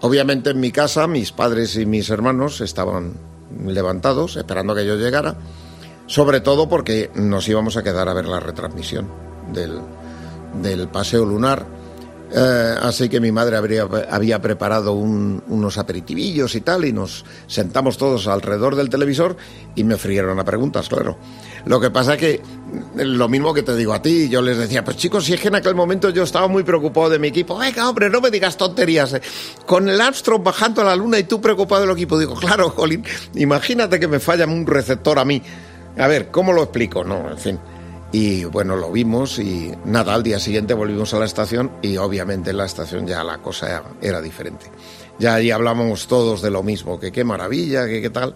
Obviamente 0.01 0.49
en 0.49 0.59
mi 0.59 0.71
casa 0.71 1.07
mis 1.07 1.31
padres 1.31 1.75
y 1.77 1.85
mis 1.85 2.09
hermanos 2.09 2.61
estaban 2.61 3.13
levantados 3.65 4.37
esperando 4.37 4.73
que 4.73 4.85
yo 4.85 4.95
llegara, 4.95 5.35
sobre 6.07 6.41
todo 6.41 6.69
porque 6.69 7.11
nos 7.15 7.47
íbamos 7.47 7.77
a 7.77 7.83
quedar 7.83 8.09
a 8.09 8.13
ver 8.13 8.25
la 8.25 8.39
retransmisión 8.39 9.07
del, 9.53 9.79
del 10.61 10.87
paseo 10.87 11.25
lunar 11.25 11.80
eh, 12.33 12.75
así 12.81 13.09
que 13.09 13.19
mi 13.19 13.31
madre 13.31 13.57
había 14.09 14.41
preparado 14.41 14.93
unos 14.93 15.77
aperitivillos 15.77 16.55
y 16.55 16.61
tal, 16.61 16.85
y 16.85 16.93
nos 16.93 17.25
sentamos 17.47 17.97
todos 17.97 18.27
alrededor 18.27 18.75
del 18.75 18.89
televisor 18.89 19.35
y 19.75 19.83
me 19.83 19.97
frieron 19.97 20.39
a 20.39 20.45
preguntas, 20.45 20.87
claro. 20.87 21.17
Lo 21.65 21.79
que 21.79 21.91
pasa 21.91 22.13
es 22.13 22.19
que 22.19 22.41
lo 22.95 23.27
mismo 23.27 23.53
que 23.53 23.63
te 23.63 23.75
digo 23.75 23.93
a 23.93 24.01
ti, 24.01 24.29
yo 24.29 24.41
les 24.41 24.57
decía, 24.57 24.83
pues 24.83 24.97
chicos, 24.97 25.25
si 25.25 25.33
es 25.33 25.41
que 25.41 25.49
en 25.49 25.55
aquel 25.55 25.75
momento 25.75 26.09
yo 26.09 26.23
estaba 26.23 26.47
muy 26.47 26.63
preocupado 26.63 27.09
de 27.09 27.19
mi 27.19 27.27
equipo, 27.27 27.57
venga 27.57 27.87
hombre, 27.89 28.09
no 28.09 28.21
me 28.21 28.31
digas 28.31 28.57
tonterías, 28.57 29.13
eh. 29.13 29.21
con 29.65 29.89
el 29.89 29.99
Armstrong 29.99 30.43
bajando 30.43 30.81
a 30.81 30.85
la 30.85 30.95
luna 30.95 31.19
y 31.19 31.23
tú 31.23 31.41
preocupado 31.41 31.81
del 31.81 31.91
equipo, 31.91 32.17
digo, 32.17 32.35
claro, 32.35 32.69
Jolín, 32.69 33.03
imagínate 33.35 33.99
que 33.99 34.07
me 34.07 34.19
falla 34.19 34.45
un 34.45 34.65
receptor 34.65 35.19
a 35.19 35.25
mí. 35.25 35.41
A 35.97 36.07
ver, 36.07 36.31
¿cómo 36.31 36.53
lo 36.53 36.63
explico? 36.63 37.03
No, 37.03 37.29
en 37.29 37.37
fin. 37.37 37.59
Y 38.13 38.43
bueno, 38.43 38.75
lo 38.75 38.91
vimos 38.91 39.39
y 39.39 39.71
nada, 39.85 40.13
al 40.13 40.23
día 40.23 40.39
siguiente 40.39 40.73
volvimos 40.73 41.13
a 41.13 41.19
la 41.19 41.25
estación 41.25 41.71
y 41.81 41.95
obviamente 41.97 42.49
en 42.49 42.57
la 42.57 42.65
estación 42.65 43.07
ya 43.07 43.23
la 43.23 43.37
cosa 43.37 43.83
era, 44.01 44.21
diferente. 44.21 44.65
Ya 45.17 45.35
allí 45.35 45.51
hablamos 45.51 46.07
todos 46.07 46.41
de 46.41 46.51
lo 46.51 46.61
mismo, 46.61 46.99
que 46.99 47.11
qué 47.11 47.23
maravilla, 47.23 47.85
que 47.85 48.01
qué 48.01 48.09
tal. 48.09 48.33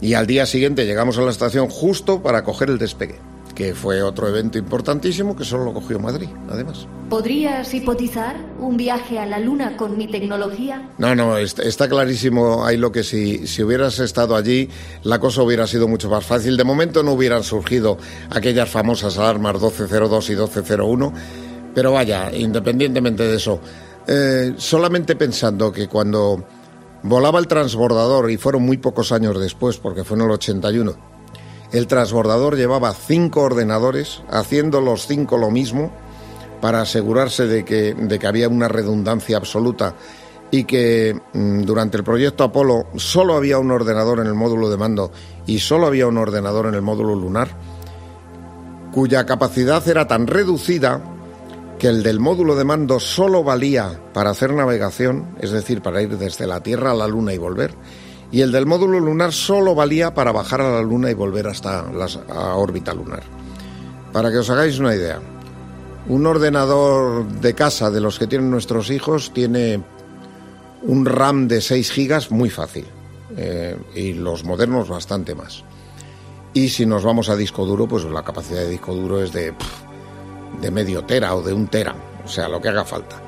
Y 0.00 0.14
al 0.14 0.26
día 0.26 0.46
siguiente 0.46 0.86
llegamos 0.86 1.18
a 1.18 1.22
la 1.22 1.30
estación 1.30 1.68
justo 1.68 2.22
para 2.22 2.44
coger 2.44 2.70
el 2.70 2.78
despegue 2.78 3.29
que 3.60 3.74
fue 3.74 4.02
otro 4.02 4.26
evento 4.26 4.56
importantísimo 4.56 5.36
que 5.36 5.44
solo 5.44 5.64
lo 5.64 5.74
cogió 5.74 5.98
Madrid, 5.98 6.30
además. 6.48 6.86
¿Podrías 7.10 7.74
hipotizar 7.74 8.34
un 8.58 8.78
viaje 8.78 9.18
a 9.18 9.26
la 9.26 9.38
Luna 9.38 9.76
con 9.76 9.98
mi 9.98 10.06
tecnología? 10.06 10.88
No, 10.96 11.14
no, 11.14 11.36
está, 11.36 11.86
clarísimo 11.86 12.64
ahí 12.64 12.78
lo 12.78 12.90
que 12.90 13.04
si, 13.04 13.46
si 13.46 13.62
hubieras 13.62 13.98
estado 13.98 14.34
allí, 14.34 14.70
la 15.02 15.18
cosa 15.18 15.42
hubiera 15.42 15.66
sido 15.66 15.88
mucho 15.88 16.08
más 16.08 16.24
fácil. 16.24 16.56
De 16.56 16.64
momento 16.64 17.02
no 17.02 17.12
hubieran 17.12 17.42
surgido 17.42 17.98
aquellas 18.30 18.70
famosas 18.70 19.18
alarmas 19.18 19.52
1202 19.52 20.30
y 20.30 20.32
1201, 20.32 21.12
pero 21.74 21.92
vaya, 21.92 22.34
independientemente 22.34 23.24
de 23.24 23.36
eso, 23.36 23.60
eh, 24.06 24.54
solamente 24.56 25.16
pensando 25.16 25.70
que 25.70 25.86
cuando 25.86 26.42
volaba 27.02 27.38
el 27.38 27.46
transbordador, 27.46 28.30
y 28.30 28.38
fueron 28.38 28.62
muy 28.62 28.78
pocos 28.78 29.12
años 29.12 29.38
después, 29.38 29.76
porque 29.76 30.02
fue 30.02 30.16
en 30.16 30.24
el 30.24 30.30
81, 30.30 31.19
el 31.72 31.86
transbordador 31.86 32.56
llevaba 32.56 32.92
cinco 32.92 33.42
ordenadores, 33.42 34.22
haciendo 34.30 34.80
los 34.80 35.06
cinco 35.06 35.38
lo 35.38 35.50
mismo, 35.50 35.90
para 36.60 36.82
asegurarse 36.82 37.46
de 37.46 37.64
que, 37.64 37.94
de 37.94 38.18
que 38.18 38.26
había 38.26 38.48
una 38.48 38.68
redundancia 38.68 39.36
absoluta 39.36 39.94
y 40.50 40.64
que 40.64 41.18
mm, 41.32 41.62
durante 41.62 41.96
el 41.96 42.04
proyecto 42.04 42.44
Apolo 42.44 42.86
solo 42.96 43.34
había 43.34 43.58
un 43.58 43.70
ordenador 43.70 44.20
en 44.20 44.26
el 44.26 44.34
módulo 44.34 44.68
de 44.68 44.76
mando 44.76 45.12
y 45.46 45.60
solo 45.60 45.86
había 45.86 46.06
un 46.06 46.18
ordenador 46.18 46.66
en 46.66 46.74
el 46.74 46.82
módulo 46.82 47.14
lunar, 47.14 47.48
cuya 48.92 49.24
capacidad 49.24 49.86
era 49.88 50.06
tan 50.06 50.26
reducida 50.26 51.00
que 51.78 51.88
el 51.88 52.02
del 52.02 52.20
módulo 52.20 52.56
de 52.56 52.64
mando 52.64 53.00
solo 53.00 53.42
valía 53.42 53.98
para 54.12 54.30
hacer 54.30 54.52
navegación, 54.52 55.36
es 55.40 55.50
decir, 55.50 55.80
para 55.80 56.02
ir 56.02 56.18
desde 56.18 56.46
la 56.46 56.62
Tierra 56.62 56.90
a 56.90 56.94
la 56.94 57.08
Luna 57.08 57.32
y 57.32 57.38
volver, 57.38 57.74
y 58.32 58.42
el 58.42 58.52
del 58.52 58.66
módulo 58.66 59.00
lunar 59.00 59.32
solo 59.32 59.74
valía 59.74 60.14
para 60.14 60.32
bajar 60.32 60.60
a 60.60 60.70
la 60.70 60.82
Luna 60.82 61.10
y 61.10 61.14
volver 61.14 61.48
hasta 61.48 61.90
la 61.90 62.54
órbita 62.54 62.94
lunar. 62.94 63.22
Para 64.12 64.30
que 64.30 64.38
os 64.38 64.50
hagáis 64.50 64.78
una 64.78 64.94
idea, 64.94 65.20
un 66.08 66.26
ordenador 66.26 67.26
de 67.26 67.54
casa 67.54 67.90
de 67.90 68.00
los 68.00 68.18
que 68.18 68.26
tienen 68.26 68.50
nuestros 68.50 68.90
hijos 68.90 69.32
tiene 69.32 69.82
un 70.82 71.06
RAM 71.06 71.48
de 71.48 71.60
6 71.60 71.90
gigas 71.90 72.30
muy 72.30 72.50
fácil 72.50 72.86
eh, 73.36 73.76
y 73.94 74.14
los 74.14 74.44
modernos 74.44 74.88
bastante 74.88 75.34
más. 75.34 75.64
Y 76.52 76.70
si 76.70 76.86
nos 76.86 77.04
vamos 77.04 77.28
a 77.28 77.36
disco 77.36 77.64
duro, 77.64 77.86
pues 77.86 78.04
la 78.04 78.24
capacidad 78.24 78.60
de 78.60 78.70
disco 78.70 78.94
duro 78.94 79.22
es 79.22 79.32
de, 79.32 79.54
de 80.60 80.70
medio 80.70 81.04
tera 81.04 81.34
o 81.34 81.42
de 81.42 81.52
un 81.52 81.68
tera, 81.68 81.94
o 82.24 82.28
sea, 82.28 82.48
lo 82.48 82.60
que 82.60 82.68
haga 82.68 82.84
falta. 82.84 83.22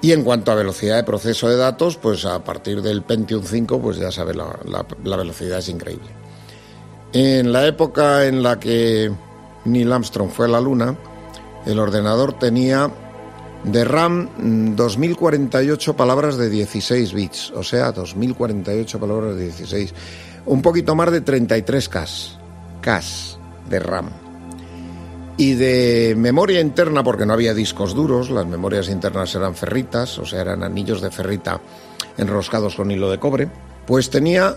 Y 0.00 0.12
en 0.12 0.22
cuanto 0.22 0.52
a 0.52 0.54
velocidad 0.54 0.96
de 0.96 1.04
proceso 1.04 1.48
de 1.48 1.56
datos, 1.56 1.96
pues 1.96 2.24
a 2.24 2.42
partir 2.44 2.82
del 2.82 3.02
Pentium 3.02 3.42
5, 3.42 3.80
pues 3.80 3.96
ya 3.96 4.12
sabes, 4.12 4.36
la, 4.36 4.56
la, 5.04 5.16
velocidad 5.16 5.58
es 5.58 5.68
increíble. 5.68 6.08
En 7.12 7.52
la 7.52 7.66
época 7.66 8.26
en 8.26 8.42
la 8.42 8.60
que 8.60 9.10
Neil 9.64 9.92
Armstrong 9.92 10.30
fue 10.30 10.46
a 10.46 10.50
la 10.50 10.60
Luna, 10.60 10.96
el 11.66 11.78
ordenador 11.80 12.38
tenía 12.38 12.90
de 13.64 13.84
RAM 13.84 14.76
2048 14.76 15.96
palabras 15.96 16.36
de 16.36 16.48
16 16.48 17.12
bits, 17.12 17.50
o 17.50 17.64
sea, 17.64 17.90
2048 17.90 19.00
palabras 19.00 19.34
de 19.34 19.44
16, 19.46 19.94
un 20.46 20.62
poquito 20.62 20.94
más 20.94 21.10
de 21.10 21.22
33 21.22 21.88
K, 21.88 22.04
K 22.80 23.00
de 23.68 23.80
RAM. 23.80 24.27
Y 25.38 25.54
de 25.54 26.14
memoria 26.18 26.60
interna, 26.60 27.02
porque 27.04 27.24
no 27.24 27.32
había 27.32 27.54
discos 27.54 27.94
duros, 27.94 28.28
las 28.28 28.46
memorias 28.46 28.88
internas 28.88 29.32
eran 29.36 29.54
ferritas, 29.54 30.18
o 30.18 30.26
sea, 30.26 30.40
eran 30.40 30.64
anillos 30.64 31.00
de 31.00 31.12
ferrita 31.12 31.60
enroscados 32.16 32.74
con 32.74 32.90
hilo 32.90 33.08
de 33.08 33.20
cobre, 33.20 33.48
pues 33.86 34.10
tenía 34.10 34.56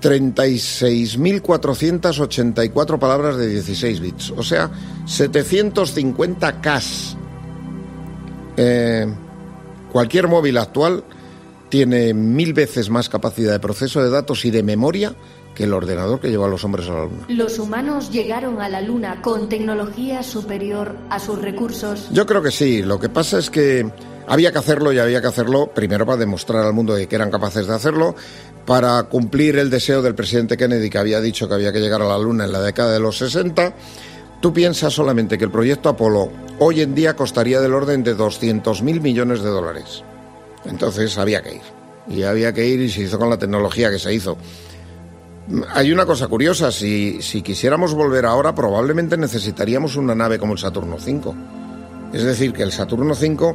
36.484 0.00 2.98
palabras 3.00 3.36
de 3.36 3.48
16 3.48 4.00
bits, 4.00 4.32
o 4.36 4.44
sea, 4.44 4.70
750 5.06 6.60
K. 6.60 6.80
Eh, 8.56 9.12
cualquier 9.90 10.28
móvil 10.28 10.58
actual 10.58 11.02
tiene 11.68 12.14
mil 12.14 12.52
veces 12.52 12.90
más 12.90 13.08
capacidad 13.08 13.50
de 13.52 13.58
proceso 13.58 14.00
de 14.02 14.10
datos 14.10 14.44
y 14.44 14.50
de 14.50 14.62
memoria 14.62 15.16
que 15.54 15.64
el 15.64 15.72
ordenador 15.72 16.20
que 16.20 16.30
lleva 16.30 16.46
a 16.46 16.48
los 16.48 16.64
hombres 16.64 16.88
a 16.88 16.94
la 16.94 17.04
Luna. 17.04 17.26
¿Los 17.28 17.58
humanos 17.58 18.10
llegaron 18.10 18.60
a 18.60 18.68
la 18.68 18.80
Luna 18.80 19.20
con 19.22 19.48
tecnología 19.48 20.22
superior 20.22 20.96
a 21.10 21.18
sus 21.18 21.40
recursos? 21.40 22.08
Yo 22.12 22.26
creo 22.26 22.42
que 22.42 22.50
sí. 22.50 22.82
Lo 22.82 22.98
que 22.98 23.08
pasa 23.08 23.38
es 23.38 23.50
que 23.50 23.90
había 24.26 24.52
que 24.52 24.58
hacerlo 24.58 24.92
y 24.92 24.98
había 24.98 25.20
que 25.20 25.26
hacerlo 25.26 25.72
primero 25.74 26.06
para 26.06 26.18
demostrar 26.18 26.64
al 26.64 26.72
mundo 26.72 26.94
de 26.94 27.06
que 27.06 27.16
eran 27.16 27.30
capaces 27.30 27.66
de 27.66 27.74
hacerlo, 27.74 28.14
para 28.64 29.02
cumplir 29.04 29.58
el 29.58 29.70
deseo 29.70 30.02
del 30.02 30.14
presidente 30.14 30.56
Kennedy 30.56 30.88
que 30.88 30.98
había 30.98 31.20
dicho 31.20 31.48
que 31.48 31.54
había 31.54 31.72
que 31.72 31.80
llegar 31.80 32.02
a 32.02 32.06
la 32.06 32.18
Luna 32.18 32.44
en 32.44 32.52
la 32.52 32.60
década 32.60 32.92
de 32.92 33.00
los 33.00 33.18
60. 33.18 33.74
Tú 34.40 34.52
piensas 34.52 34.92
solamente 34.92 35.38
que 35.38 35.44
el 35.44 35.50
proyecto 35.50 35.88
Apolo 35.88 36.30
hoy 36.58 36.80
en 36.80 36.94
día 36.94 37.14
costaría 37.14 37.60
del 37.60 37.74
orden 37.74 38.02
de 38.02 38.16
200.000 38.16 39.00
millones 39.00 39.42
de 39.42 39.50
dólares. 39.50 40.02
Entonces 40.64 41.18
había 41.18 41.42
que 41.42 41.56
ir. 41.56 41.62
Y 42.08 42.22
había 42.24 42.52
que 42.52 42.66
ir 42.66 42.80
y 42.80 42.90
se 42.90 43.02
hizo 43.02 43.18
con 43.18 43.30
la 43.30 43.38
tecnología 43.38 43.90
que 43.90 43.98
se 43.98 44.12
hizo. 44.12 44.36
Hay 45.74 45.92
una 45.92 46.06
cosa 46.06 46.28
curiosa, 46.28 46.72
si, 46.72 47.20
si 47.20 47.42
quisiéramos 47.42 47.94
volver 47.94 48.24
ahora 48.24 48.54
probablemente 48.54 49.16
necesitaríamos 49.16 49.96
una 49.96 50.14
nave 50.14 50.38
como 50.38 50.54
el 50.54 50.58
Saturno 50.58 50.96
V. 50.96 51.34
Es 52.12 52.24
decir, 52.24 52.52
que 52.52 52.62
el 52.62 52.72
Saturno 52.72 53.14
V 53.14 53.54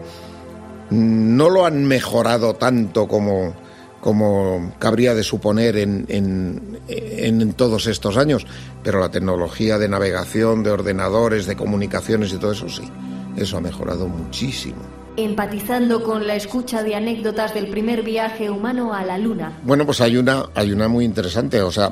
no 0.91 1.49
lo 1.49 1.65
han 1.65 1.85
mejorado 1.85 2.55
tanto 2.55 3.07
como, 3.07 3.53
como 3.99 4.73
cabría 4.79 5.13
de 5.15 5.23
suponer 5.23 5.77
en, 5.77 6.05
en, 6.07 6.79
en, 6.87 7.53
todos 7.53 7.87
estos 7.87 8.17
años, 8.17 8.45
pero 8.83 8.99
la 8.99 9.09
tecnología 9.09 9.77
de 9.77 9.89
navegación, 9.89 10.63
de 10.63 10.71
ordenadores, 10.71 11.45
de 11.45 11.55
comunicaciones 11.55 12.31
y 12.31 12.37
todo 12.37 12.51
eso 12.51 12.69
sí, 12.69 12.89
eso 13.35 13.57
ha 13.57 13.61
mejorado 13.61 14.07
muchísimo. 14.07 15.06
Empatizando 15.17 16.03
con 16.03 16.27
la 16.27 16.35
escucha 16.35 16.83
de 16.83 16.95
anécdotas 16.95 17.53
del 17.53 17.67
primer 17.67 18.03
viaje 18.03 18.49
humano 18.49 18.93
a 18.93 19.03
la 19.03 19.17
Luna. 19.17 19.59
Bueno, 19.63 19.85
pues 19.85 19.99
hay 19.99 20.15
una, 20.15 20.45
hay 20.53 20.71
una 20.71 20.87
muy 20.87 21.05
interesante, 21.05 21.61
o 21.61 21.71
sea, 21.71 21.91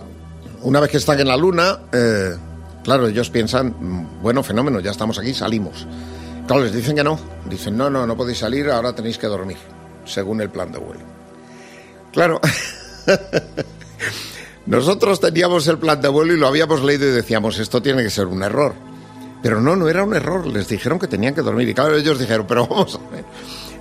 una 0.61 0.79
vez 0.79 0.91
que 0.91 0.97
están 0.97 1.19
en 1.19 1.27
la 1.27 1.35
Luna, 1.35 1.79
eh, 1.91 2.35
claro, 2.83 3.07
ellos 3.07 3.29
piensan, 3.29 3.75
bueno, 4.21 4.43
fenómeno, 4.43 4.79
ya 4.79 4.91
estamos 4.91 5.17
aquí, 5.17 5.33
salimos. 5.33 5.88
Claro, 6.47 6.63
les 6.63 6.73
dicen 6.73 6.95
que 6.95 7.03
no. 7.03 7.19
Dicen, 7.49 7.75
no, 7.75 7.89
no, 7.89 8.05
no 8.05 8.15
podéis 8.15 8.38
salir, 8.38 8.69
ahora 8.69 8.93
tenéis 8.93 9.17
que 9.17 9.27
dormir, 9.27 9.57
según 10.05 10.41
el 10.41 10.49
plan 10.49 10.71
de 10.71 10.77
vuelo. 10.77 11.01
Claro. 12.11 12.39
Nosotros 14.65 15.19
teníamos 15.19 15.67
el 15.67 15.77
plan 15.77 16.01
de 16.01 16.07
vuelo 16.07 16.33
y 16.33 16.38
lo 16.38 16.47
habíamos 16.47 16.83
leído 16.83 17.07
y 17.07 17.11
decíamos, 17.11 17.59
esto 17.59 17.81
tiene 17.81 18.03
que 18.03 18.09
ser 18.09 18.27
un 18.27 18.41
error. 18.41 18.73
Pero 19.45 19.62
no, 19.62 19.75
no 19.75 19.88
era 19.88 20.03
un 20.03 20.15
error. 20.15 20.47
Les 20.47 20.67
dijeron 20.67 20.97
que 20.97 21.08
tenían 21.08 21.36
que 21.36 21.43
dormir. 21.43 21.69
Y 21.69 21.75
claro, 21.75 21.95
ellos 21.95 22.17
dijeron, 22.17 22.47
pero 22.47 22.65
vamos 22.67 22.95
a 22.95 23.15
ver. 23.15 23.23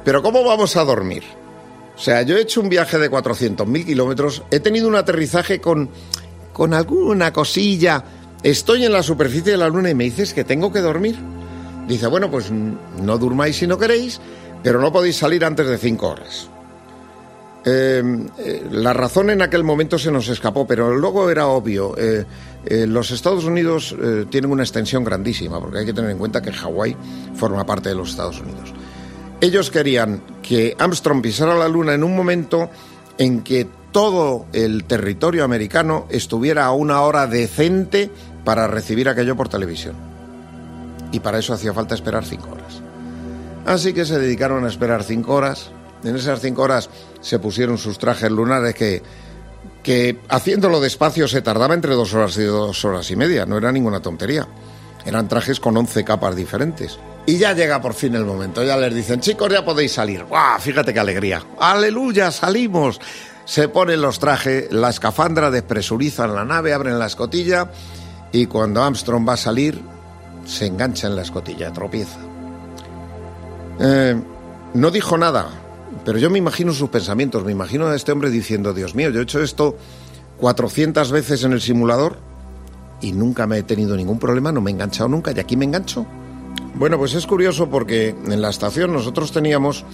¿Pero 0.05 0.23
cómo 0.23 0.45
vamos 0.45 0.77
a 0.77 0.85
dormir? 0.85 1.23
O 1.97 1.99
sea, 1.99 2.21
yo 2.21 2.37
he 2.37 2.43
hecho 2.43 2.61
un 2.61 2.69
viaje 2.69 2.99
de 2.99 3.11
400.000 3.11 3.87
kilómetros, 3.87 4.43
he 4.51 4.61
tenido 4.61 4.89
un 4.89 4.95
aterrizaje 4.95 5.63
con, 5.63 5.89
con 6.53 6.75
alguna 6.75 7.33
cosilla, 7.33 8.05
estoy 8.43 8.85
en 8.85 8.93
la 8.93 9.03
superficie 9.03 9.53
de 9.53 9.57
la 9.57 9.69
Luna 9.69 9.89
y 9.89 9.95
me 9.95 10.05
dices 10.05 10.35
que 10.35 10.45
tengo 10.45 10.71
que 10.71 10.81
dormir. 10.81 11.17
Dice, 11.89 12.09
bueno, 12.09 12.31
pues 12.31 12.51
no 12.51 13.17
durmáis 13.17 13.57
si 13.57 13.67
no 13.67 13.79
queréis, 13.79 14.21
pero 14.63 14.83
no 14.83 14.93
podéis 14.93 15.17
salir 15.17 15.47
antes 15.47 15.67
de 15.67 15.79
cinco 15.79 16.11
horas. 16.11 16.51
Em, 17.65 18.29
eh, 18.37 18.67
la 18.71 18.93
razón 18.93 19.31
en 19.31 19.41
aquel 19.41 19.65
momento 19.65 19.99
se 19.99 20.11
nos 20.11 20.29
escapó, 20.29 20.67
pero 20.67 20.95
luego 20.95 21.31
era 21.31 21.47
obvio. 21.47 21.95
Eh, 21.97 22.27
eh, 22.67 22.87
los 22.87 23.11
Estados 23.11 23.45
Unidos 23.45 23.95
tienen 24.31 24.51
una 24.51 24.63
extensión 24.63 25.05
grandísima, 25.05 25.61
porque 25.61 25.79
hay 25.79 25.87
que 25.87 25.93
tener 25.93 26.11
en 26.11 26.19
cuenta 26.19 26.43
que 26.43 26.53
Hawái 26.53 26.97
forma 27.35 27.65
parte 27.65 27.89
de 27.89 27.95
los 27.95 28.11
Estados 28.11 28.41
Unidos. 28.41 28.73
Ellos 29.41 29.71
querían 29.71 30.23
que 30.43 30.75
Armstrong 30.79 31.21
pisara 31.21 31.55
la 31.55 31.69
Luna 31.69 31.95
en 31.95 32.05
un 32.05 32.17
momento 32.17 32.71
en 33.19 33.43
que 33.43 33.67
todo 33.93 34.47
el 34.53 34.85
territorio 34.85 35.45
americano 35.45 36.07
estuviera 36.09 36.65
a 36.65 36.73
una 36.73 37.03
hora 37.03 37.27
decente 37.27 38.11
para 38.45 38.67
recibir 38.67 39.09
aquello 39.09 39.37
por 39.37 39.49
televisión 39.49 40.15
y 41.15 41.21
para 41.21 41.39
eso 41.39 41.55
hacía 41.55 41.73
falta 41.73 41.95
esperar 41.95 42.25
cinco 42.25 42.51
horas. 42.51 42.83
Así 43.65 43.93
que 43.93 44.05
se 44.05 44.19
dedicaron 44.19 44.65
a 44.65 44.69
esperar 44.69 45.05
cinco 45.05 45.35
horas. 45.35 45.71
En 46.03 46.17
esas 46.17 46.41
cinco 46.41 46.63
horas 46.63 46.91
se 47.21 47.39
pusieron 47.39 47.79
sus 47.79 47.99
trajes 47.99 48.31
lunares 48.33 48.75
que, 48.75 49.01
que 49.85 50.19
haciéndolo 50.29 50.81
despacio 50.81 51.29
se 51.29 51.43
tardaba 51.43 51.75
entre 51.75 51.95
dos 51.95 52.13
horas 52.15 52.37
y 52.39 52.43
dos 52.43 52.85
horas 52.85 53.09
y 53.13 53.17
media. 53.17 53.47
No 53.47 53.59
era 53.59 53.71
ninguna 53.71 54.01
tontería. 54.01 54.49
Eran 55.05 55.29
trajes 55.29 55.61
con 55.61 55.77
once 55.77 56.03
capas 56.03 56.35
diferentes. 56.35 56.99
Y 57.27 57.39
ya 57.39 57.53
llega 57.53 57.81
por 57.81 57.95
fin 57.95 58.15
el 58.17 58.25
momento. 58.25 58.65
Ya 58.65 58.77
les 58.77 58.95
dicen, 58.95 59.21
chicos, 59.21 59.51
ya 59.53 59.65
podéis 59.65 59.93
salir. 59.93 60.25
¡Guau! 60.25 60.59
Fíjate 60.59 60.93
qué 60.93 61.01
alegría. 61.01 61.43
¡Aleluya! 61.61 62.33
¡Salimos! 62.33 63.01
Se 63.45 63.69
ponen 63.69 64.01
los 64.01 64.19
trajes, 64.19 64.73
la 64.73 64.89
escafandra, 64.89 65.51
despresurizan 65.51 66.35
la 66.35 66.47
nave, 66.47 66.73
abren 66.73 66.99
la 66.99 67.07
escotilla 67.07 67.71
y 68.33 68.47
cuando 68.47 68.83
Armstrong 68.83 69.29
va 69.29 69.35
a 69.35 69.37
salir, 69.37 69.83
se 70.47 70.67
engancha 70.67 71.09
en 71.09 71.17
la 71.17 71.23
escotilla, 71.23 71.71
tropieza. 71.71 72.19
Eh, 73.79 74.19
no 74.73 74.91
dijo 74.91 75.19
nada, 75.19 75.51
pero 76.05 76.19
yo 76.19 76.31
me 76.31 76.39
imagino 76.39 76.73
sus 76.73 76.89
pensamientos, 76.89 77.45
me 77.45 77.53
imagino 77.53 77.87
a 77.87 77.97
este 77.97 78.13
hombre 78.13 78.31
diciendo, 78.31 78.75
Dios 78.75 78.95
mío, 78.95 79.11
yo 79.11 79.21
he 79.21 79.23
hecho 79.23 79.43
esto 79.43 79.77
400 80.39 81.11
veces 81.11 81.45
en 81.45 81.53
el 81.53 81.61
simulador 81.61 82.19
y 83.01 83.13
nunca 83.13 83.47
me 83.47 83.59
he 83.59 83.63
tenido 83.63 83.97
ningún 83.97 84.19
problema, 84.19 84.53
no 84.53 84.61
me 84.61 84.71
he 84.71 84.75
enganchado 84.75 85.09
nunca 85.09 85.33
y 85.33 85.41
aquí 85.41 85.57
me 85.57 85.65
engancho. 85.65 86.07
Bueno, 86.75 86.99
pues 86.99 87.15
es 87.15 87.27
curioso 87.27 87.71
porque 87.71 88.09
en 88.09 88.43
la 88.43 88.51
estación 88.51 88.93
nosotros 88.93 89.31
teníamos 89.31 89.85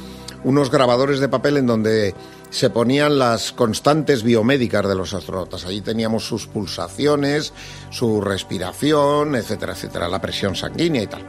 unos 0.44 0.70
grabadores 0.70 1.20
de 1.20 1.28
papel 1.28 1.58
en 1.58 1.66
donde 1.66 2.14
se 2.48 2.70
ponían 2.70 3.18
las 3.18 3.52
constantes 3.52 4.22
biomédicas 4.22 4.88
de 4.88 4.94
los 4.94 5.12
astronautas. 5.12 5.66
Allí 5.66 5.82
teníamos 5.82 6.24
sus 6.24 6.46
pulsaciones, 6.46 7.52
su 7.90 8.22
respiración, 8.22 9.36
etcétera, 9.36 9.74
etcétera, 9.74 10.08
la 10.08 10.20
presión 10.20 10.56
sanguínea 10.56 11.02
y 11.02 11.06
tal. 11.06 11.26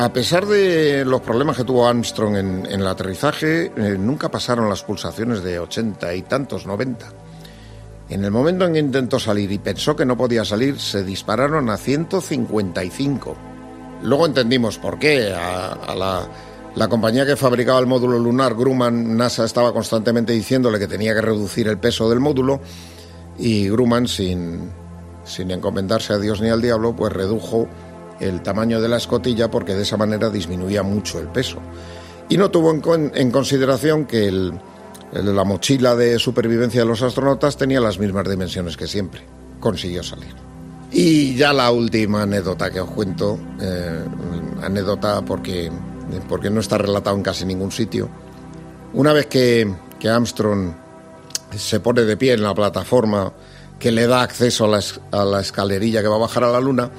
A 0.00 0.14
pesar 0.14 0.46
de 0.46 1.04
los 1.04 1.20
problemas 1.20 1.58
que 1.58 1.64
tuvo 1.64 1.86
Armstrong 1.86 2.34
en, 2.34 2.64
el 2.64 2.86
aterrizaje, 2.86 3.66
eh, 3.66 3.98
nunca 3.98 4.30
pasaron 4.30 4.66
las 4.66 4.82
pulsaciones 4.82 5.42
de 5.42 5.58
ochenta 5.58 6.14
y 6.14 6.22
tantos, 6.22 6.64
noventa. 6.64 7.12
En 8.08 8.24
el 8.24 8.30
momento 8.30 8.64
en 8.64 8.72
que 8.72 8.78
intentó 8.78 9.18
salir 9.18 9.52
y 9.52 9.58
pensó 9.58 9.94
que 9.94 10.06
no 10.06 10.16
podía 10.16 10.42
salir, 10.42 10.80
se 10.80 11.04
dispararon 11.04 11.68
a 11.68 11.76
155. 11.76 13.36
Luego 14.02 14.24
entendimos 14.24 14.78
por 14.78 14.98
qué. 14.98 15.34
a 15.34 15.94
la 15.94 16.26
la 16.76 16.88
compañía 16.88 17.26
que 17.26 17.36
fabricaba 17.36 17.80
el 17.80 17.86
módulo 17.86 18.18
lunar, 18.18 18.54
Grumman, 18.54 19.16
NASA 19.18 19.44
estaba 19.44 19.72
constantemente 19.72 20.32
diciéndole 20.32 20.78
que 20.78 20.86
tenía 20.86 21.12
que 21.12 21.20
reducir 21.20 21.66
el 21.66 21.78
peso 21.78 22.08
del 22.08 22.20
módulo 22.20 22.60
y 23.38 23.68
Grumman, 23.68 24.06
sin, 24.06 24.70
sin 25.24 25.50
encomendarse 25.50 26.12
a 26.12 26.18
Dios 26.18 26.40
ni 26.40 26.48
al 26.48 26.62
diablo, 26.62 26.94
pues 26.94 27.12
redujo 27.12 27.68
el 28.20 28.42
tamaño 28.42 28.80
de 28.80 28.88
la 28.88 28.98
escotilla 28.98 29.50
porque 29.50 29.74
de 29.74 29.82
esa 29.82 29.96
manera 29.96 30.30
disminuía 30.30 30.82
mucho 30.82 31.18
el 31.18 31.28
peso. 31.28 31.58
Y 32.28 32.36
no 32.36 32.50
tuvo 32.50 32.72
en, 32.72 33.30
consideración 33.30 34.06
que 34.06 34.30
la 35.12 35.44
mochila 35.44 35.96
de 35.96 36.18
supervivencia 36.18 36.82
de 36.82 36.86
los 36.86 37.02
astronautas 37.02 37.56
tenía 37.56 37.80
las 37.80 37.98
mismas 37.98 38.28
dimensiones 38.28 38.76
que 38.76 38.86
siempre. 38.86 39.22
Consiguió 39.58 40.02
salir. 40.02 40.34
Y 40.92 41.34
ya 41.34 41.52
la 41.52 41.70
última 41.70 42.22
anécdota 42.22 42.70
que 42.70 42.80
os 42.80 42.90
cuento, 42.90 43.38
eh, 43.60 44.04
anécdota 44.62 45.22
porque 45.22 45.70
porque 46.28 46.50
no 46.50 46.60
está 46.60 46.78
relatado 46.78 47.16
en 47.16 47.22
casi 47.22 47.44
ningún 47.44 47.70
sitio. 47.70 48.08
Una 48.92 49.12
vez 49.12 49.26
que, 49.26 49.72
Armstrong 50.04 50.74
se 51.56 51.80
pone 51.80 52.02
de 52.02 52.16
pie 52.16 52.32
en 52.34 52.42
la 52.42 52.54
plataforma 52.54 53.32
que 53.78 53.92
le 53.92 54.06
da 54.06 54.22
acceso 54.22 54.64
a 54.64 55.24
la 55.24 55.40
escalerilla 55.40 56.02
que 56.02 56.08
va 56.08 56.16
a 56.16 56.20
bajar 56.20 56.44
a 56.44 56.50
la 56.50 56.60
Luna, 56.60 56.90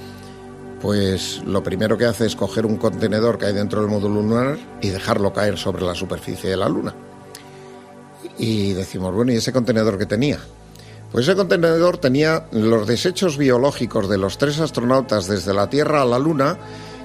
pues 0.81 1.41
lo 1.45 1.61
primero 1.63 1.97
que 1.97 2.05
hace 2.05 2.25
es 2.25 2.35
coger 2.35 2.65
un 2.65 2.77
contenedor 2.77 3.37
que 3.37 3.45
hay 3.45 3.53
dentro 3.53 3.81
del 3.81 3.89
módulo 3.89 4.21
lunar 4.21 4.57
y 4.81 4.89
dejarlo 4.89 5.31
caer 5.31 5.57
sobre 5.57 5.83
la 5.83 5.93
superficie 5.93 6.49
de 6.49 6.57
la 6.57 6.67
Luna. 6.67 6.95
Y 8.37 8.73
decimos, 8.73 9.13
bueno, 9.13 9.31
¿y 9.31 9.35
ese 9.35 9.53
contenedor 9.53 9.97
que 9.97 10.05
tenía? 10.05 10.39
Pues 11.11 11.27
ese 11.27 11.35
contenedor 11.35 11.97
tenía 11.97 12.47
los 12.51 12.87
desechos 12.87 13.37
biológicos 13.37 14.09
de 14.09 14.17
los 14.17 14.37
tres 14.37 14.59
astronautas 14.59 15.27
desde 15.27 15.53
la 15.53 15.69
Tierra 15.69 16.01
a 16.01 16.05
la 16.05 16.17
Luna 16.17 16.57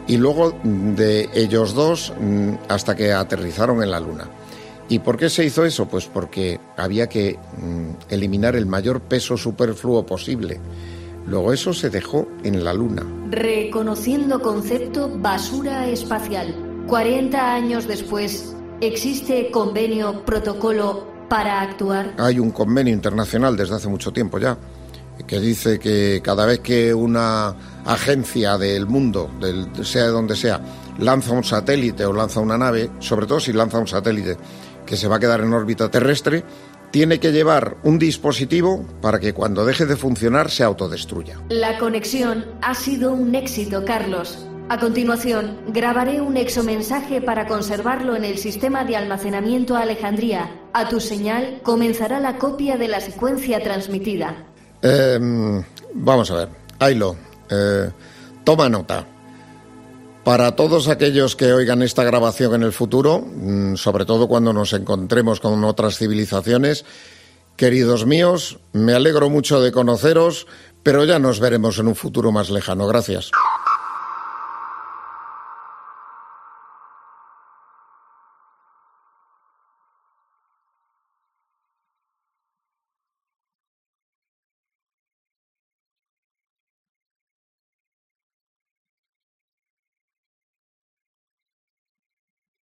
y 0.07 0.17
luego 0.17 0.55
de 0.62 1.29
ellos 1.35 1.75
dos 1.75 2.12
mm, 2.19 2.55
hasta 2.69 2.95
que 2.95 3.12
aterrizaron 3.12 3.83
en 3.83 3.91
la 3.91 4.01
Luna. 4.01 4.31
¿Y 4.89 5.01
por 5.01 5.17
qué 5.17 5.29
se 5.29 5.45
hizo 5.45 5.65
eso? 5.65 5.87
Pues 5.87 6.07
porque 6.07 6.61
había 6.77 7.09
que 7.09 7.39
mm, 7.59 8.12
eliminar 8.12 8.55
el 8.55 8.67
mayor 8.67 9.01
peso 9.01 9.37
superfluo 9.37 10.07
posible. 10.07 10.61
Luego 11.27 11.53
eso 11.53 11.73
se 11.73 11.91
dejó 11.91 12.29
en 12.45 12.65
la 12.65 12.73
Luna. 12.73 13.03
Reconociendo 13.31 14.41
concepto 14.41 15.11
basura 15.19 15.89
espacial. 15.89 16.55
40 16.87 17.55
años 17.55 17.89
después, 17.89 18.55
¿existe 18.81 19.51
convenio, 19.51 20.25
protocolo 20.25 21.07
para 21.29 21.61
actuar? 21.61 22.15
Hay 22.19 22.39
un 22.39 22.51
convenio 22.51 22.95
internacional 22.95 23.57
desde 23.57 23.75
hace 23.75 23.89
mucho 23.89 24.12
tiempo 24.12 24.39
ya 24.39 24.57
que 25.27 25.41
dice 25.41 25.79
que 25.79 26.21
cada 26.23 26.47
vez 26.47 26.61
que 26.61 26.93
una 26.93 27.55
agencia 27.85 28.59
del 28.59 28.87
mundo, 28.87 29.31
sea 29.83 30.05
de 30.05 30.11
donde 30.11 30.37
sea, 30.37 30.61
lanza 30.99 31.33
un 31.33 31.45
satélite 31.45 32.05
o 32.05 32.12
lanza 32.12 32.41
una 32.41 32.59
nave, 32.59 32.91
sobre 32.99 33.27
todo 33.27 33.41
si 33.41 33.53
lanza 33.53 33.79
un 33.79 33.87
satélite, 33.87 34.37
que 34.85 34.97
se 34.97 35.09
va 35.09 35.17
a 35.17 35.21
quedar 35.21 35.41
en 35.41 35.53
órbita 35.53 35.91
terrestre, 35.91 36.45
tiene 36.90 37.20
que 37.20 37.33
llevar 37.33 37.77
un 37.83 37.99
dispositivo 37.99 38.85
para 39.01 39.18
que 39.18 39.33
cuando 39.33 39.64
deje 39.64 39.87
de 39.87 39.96
funcionar 39.96 40.51
se 40.51 40.64
autodestruya. 40.64 41.40
La 41.49 41.79
conexión 41.79 42.44
ha 42.62 42.75
sido 42.75 43.12
un 43.12 43.35
éxito, 43.35 43.85
Carlos. 43.85 44.46
A 44.68 44.81
continuación, 44.81 45.59
grabaré 45.68 46.20
un 46.20 46.37
exomensaje 46.37 47.20
para 47.20 47.46
conservarlo 47.46 48.16
en 48.16 48.25
el 48.25 48.37
sistema 48.37 48.85
de 48.85 48.96
almacenamiento 48.96 49.77
Alejandría. 49.77 50.51
A 50.72 50.88
tu 50.88 50.99
señal 50.99 51.61
comenzará 51.62 52.18
la 52.18 52.37
copia 52.37 52.77
de 52.77 52.88
la 52.88 53.01
secuencia 53.01 53.62
transmitida. 53.62 54.35
Em, 54.83 55.62
vamos 55.94 56.31
a 56.33 56.37
ver, 56.37 56.49
Ailo, 56.81 57.16
eh, 57.49 57.90
toma 58.42 58.68
nota. 58.68 59.07
Para 60.27 60.57
todos 60.57 60.89
aquellos 60.89 61.37
que 61.37 61.53
oigan 61.53 61.83
esta 61.83 62.03
grabación 62.03 62.53
en 62.57 62.65
el 62.65 62.73
futuro, 62.73 63.21
mm, 63.21 63.77
sobre 63.77 64.05
todo 64.05 64.27
cuando 64.27 64.53
nos 64.53 64.73
encontremos 64.73 65.39
con 65.39 65.62
otras 65.62 65.99
civilizaciones, 65.99 66.85
queridos 67.55 68.07
míos, 68.07 68.59
me 68.73 68.93
alegro 68.93 69.31
mucho 69.31 69.61
de 69.61 69.71
conoceros, 69.71 70.49
pero 70.83 71.05
ya 71.05 71.21
nos 71.21 71.39
veremos 71.39 71.79
en 71.79 71.87
un 71.87 71.95
futuro 71.95 72.33
más 72.33 72.51
lejano. 72.51 72.89
Gracias. 72.89 73.31